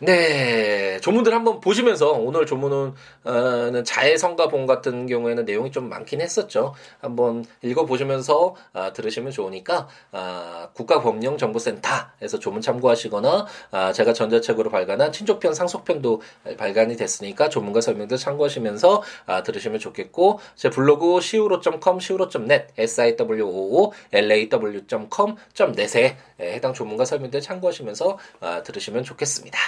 네, 0.00 1.00
조문들 1.00 1.34
한번 1.34 1.58
보시면서 1.58 2.12
오늘 2.12 2.46
조문은 2.46 2.94
어, 3.24 3.82
자해성가본 3.82 4.66
같은 4.66 5.06
경우에는 5.06 5.44
내용이 5.44 5.72
좀 5.72 5.88
많긴 5.88 6.20
했었죠. 6.20 6.72
한번 7.00 7.44
읽어보시면서 7.62 8.54
아, 8.74 8.92
들으시면 8.92 9.32
좋으니까 9.32 9.88
아, 10.12 10.68
국가법령정보센터에서 10.74 12.38
조문 12.38 12.60
참고하시거나 12.60 13.46
아, 13.72 13.92
제가 13.92 14.12
전자책으로 14.12 14.70
발간한 14.70 15.10
친족편, 15.10 15.52
상속편도 15.52 16.22
발간이 16.56 16.96
됐으니까 16.96 17.48
조문과 17.48 17.80
설명들 17.80 18.18
참고하시면서 18.18 19.02
아, 19.26 19.42
들으시면 19.42 19.80
좋겠고 19.80 20.38
제 20.54 20.70
블로그 20.70 21.16
siwo.com, 21.16 21.98
siwo.net, 21.98 22.66
siwo, 22.78 23.92
law.com.net에 24.14 26.16
해당 26.40 26.72
조문과 26.72 27.04
설명들 27.04 27.40
참고하시면서 27.40 28.18
아, 28.40 28.62
들으시면 28.62 29.02
좋겠습니다. 29.02 29.58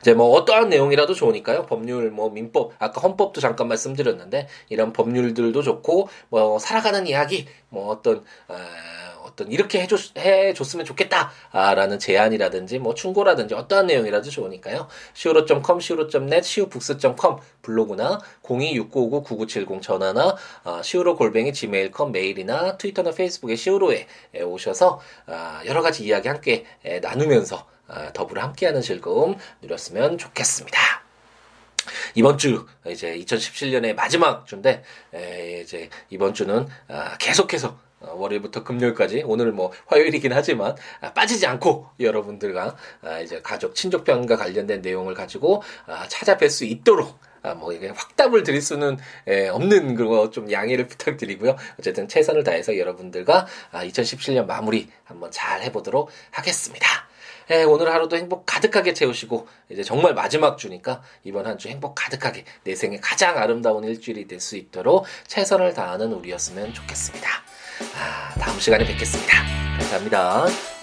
이제 0.00 0.14
뭐 0.14 0.30
어떠한 0.30 0.68
내용이라도 0.68 1.14
좋으니까요. 1.14 1.66
법률, 1.66 2.10
뭐 2.10 2.30
민법, 2.30 2.72
아까 2.78 3.00
헌법도 3.00 3.40
잠깐 3.40 3.68
말씀드렸는데 3.68 4.48
이런 4.68 4.92
법률들도 4.92 5.62
좋고 5.62 6.08
뭐 6.28 6.58
살아가는 6.58 7.06
이야기, 7.06 7.46
뭐 7.68 7.88
어떤 7.88 8.24
어, 8.48 8.56
어떤 9.38 9.52
이렇게 9.52 9.80
해줬 9.80 10.16
해줬으면 10.16 10.84
좋겠다라는 10.84 11.98
제안이라든지 11.98 12.78
뭐 12.78 12.94
충고라든지 12.94 13.54
어떠한 13.54 13.86
내용이라도 13.86 14.30
좋으니까요. 14.30 14.88
siwo.com, 15.14 15.78
siwo.net, 15.78 16.40
siwo북스.com 16.40 17.36
블로그나 17.62 18.20
026959-9970 18.42 19.82
전화나 19.82 20.36
어, 20.64 20.80
siwo 20.80 21.16
골뱅이 21.16 21.52
gmail.com 21.52 22.12
메일이나 22.12 22.76
트위터나 22.76 23.12
페이스북에 23.12 23.52
siwo에 23.52 24.06
오셔서 24.42 25.00
어, 25.26 25.60
여러 25.66 25.82
가지 25.82 26.04
이야기 26.04 26.28
함께 26.28 26.64
나누면서 27.02 27.56
아, 27.56 27.77
더불어 28.12 28.42
함께하는 28.42 28.80
즐거움 28.80 29.36
누렸으면 29.62 30.18
좋겠습니다. 30.18 30.78
이번 32.14 32.38
주 32.38 32.66
이제 32.86 33.16
2017년의 33.18 33.94
마지막 33.94 34.46
주인데 34.46 34.82
이제 35.62 35.88
이번 36.10 36.34
주는 36.34 36.66
아, 36.88 37.16
계속해서 37.18 37.78
어, 38.00 38.14
월요일부터 38.14 38.62
금요일까지 38.62 39.24
오늘 39.26 39.50
뭐 39.50 39.72
화요일이긴 39.86 40.32
하지만 40.32 40.76
아, 41.00 41.12
빠지지 41.12 41.46
않고 41.46 41.88
여러분들과 41.98 42.76
이제 43.24 43.40
가족 43.42 43.74
친족편과 43.74 44.36
관련된 44.36 44.82
내용을 44.82 45.14
가지고 45.14 45.62
찾아뵐 45.86 46.48
수 46.48 46.64
있도록 46.64 47.18
아, 47.40 47.54
뭐, 47.54 47.72
이게 47.72 47.88
확답을 47.88 48.42
드릴 48.42 48.60
수는 48.60 48.98
에, 49.28 49.48
없는 49.48 49.94
그거 49.94 50.30
좀 50.30 50.50
양해를 50.50 50.86
부탁드리고요. 50.88 51.56
어쨌든 51.78 52.08
최선을 52.08 52.42
다해서 52.42 52.76
여러분들과 52.76 53.46
아, 53.70 53.84
2017년 53.84 54.46
마무리 54.46 54.88
한번 55.04 55.30
잘 55.30 55.62
해보도록 55.62 56.10
하겠습니다. 56.32 57.07
예, 57.50 57.62
오늘 57.64 57.92
하루도 57.92 58.16
행복 58.16 58.44
가득하게 58.46 58.94
채우시고 58.94 59.48
이제 59.70 59.82
정말 59.82 60.14
마지막 60.14 60.58
주니까 60.58 61.02
이번 61.24 61.46
한 61.46 61.58
주 61.58 61.68
행복 61.68 61.94
가득하게 61.96 62.44
내 62.64 62.74
생에 62.74 62.98
가장 63.00 63.36
아름다운 63.38 63.82
일주일이 63.84 64.26
될 64.28 64.38
수 64.40 64.56
있도록 64.56 65.06
최선을 65.26 65.74
다하는 65.74 66.12
우리였으면 66.12 66.72
좋겠습니다. 66.72 67.28
아, 67.96 68.34
다음 68.38 68.58
시간에 68.60 68.84
뵙겠습니다. 68.86 69.32
감사합니다. 69.78 70.77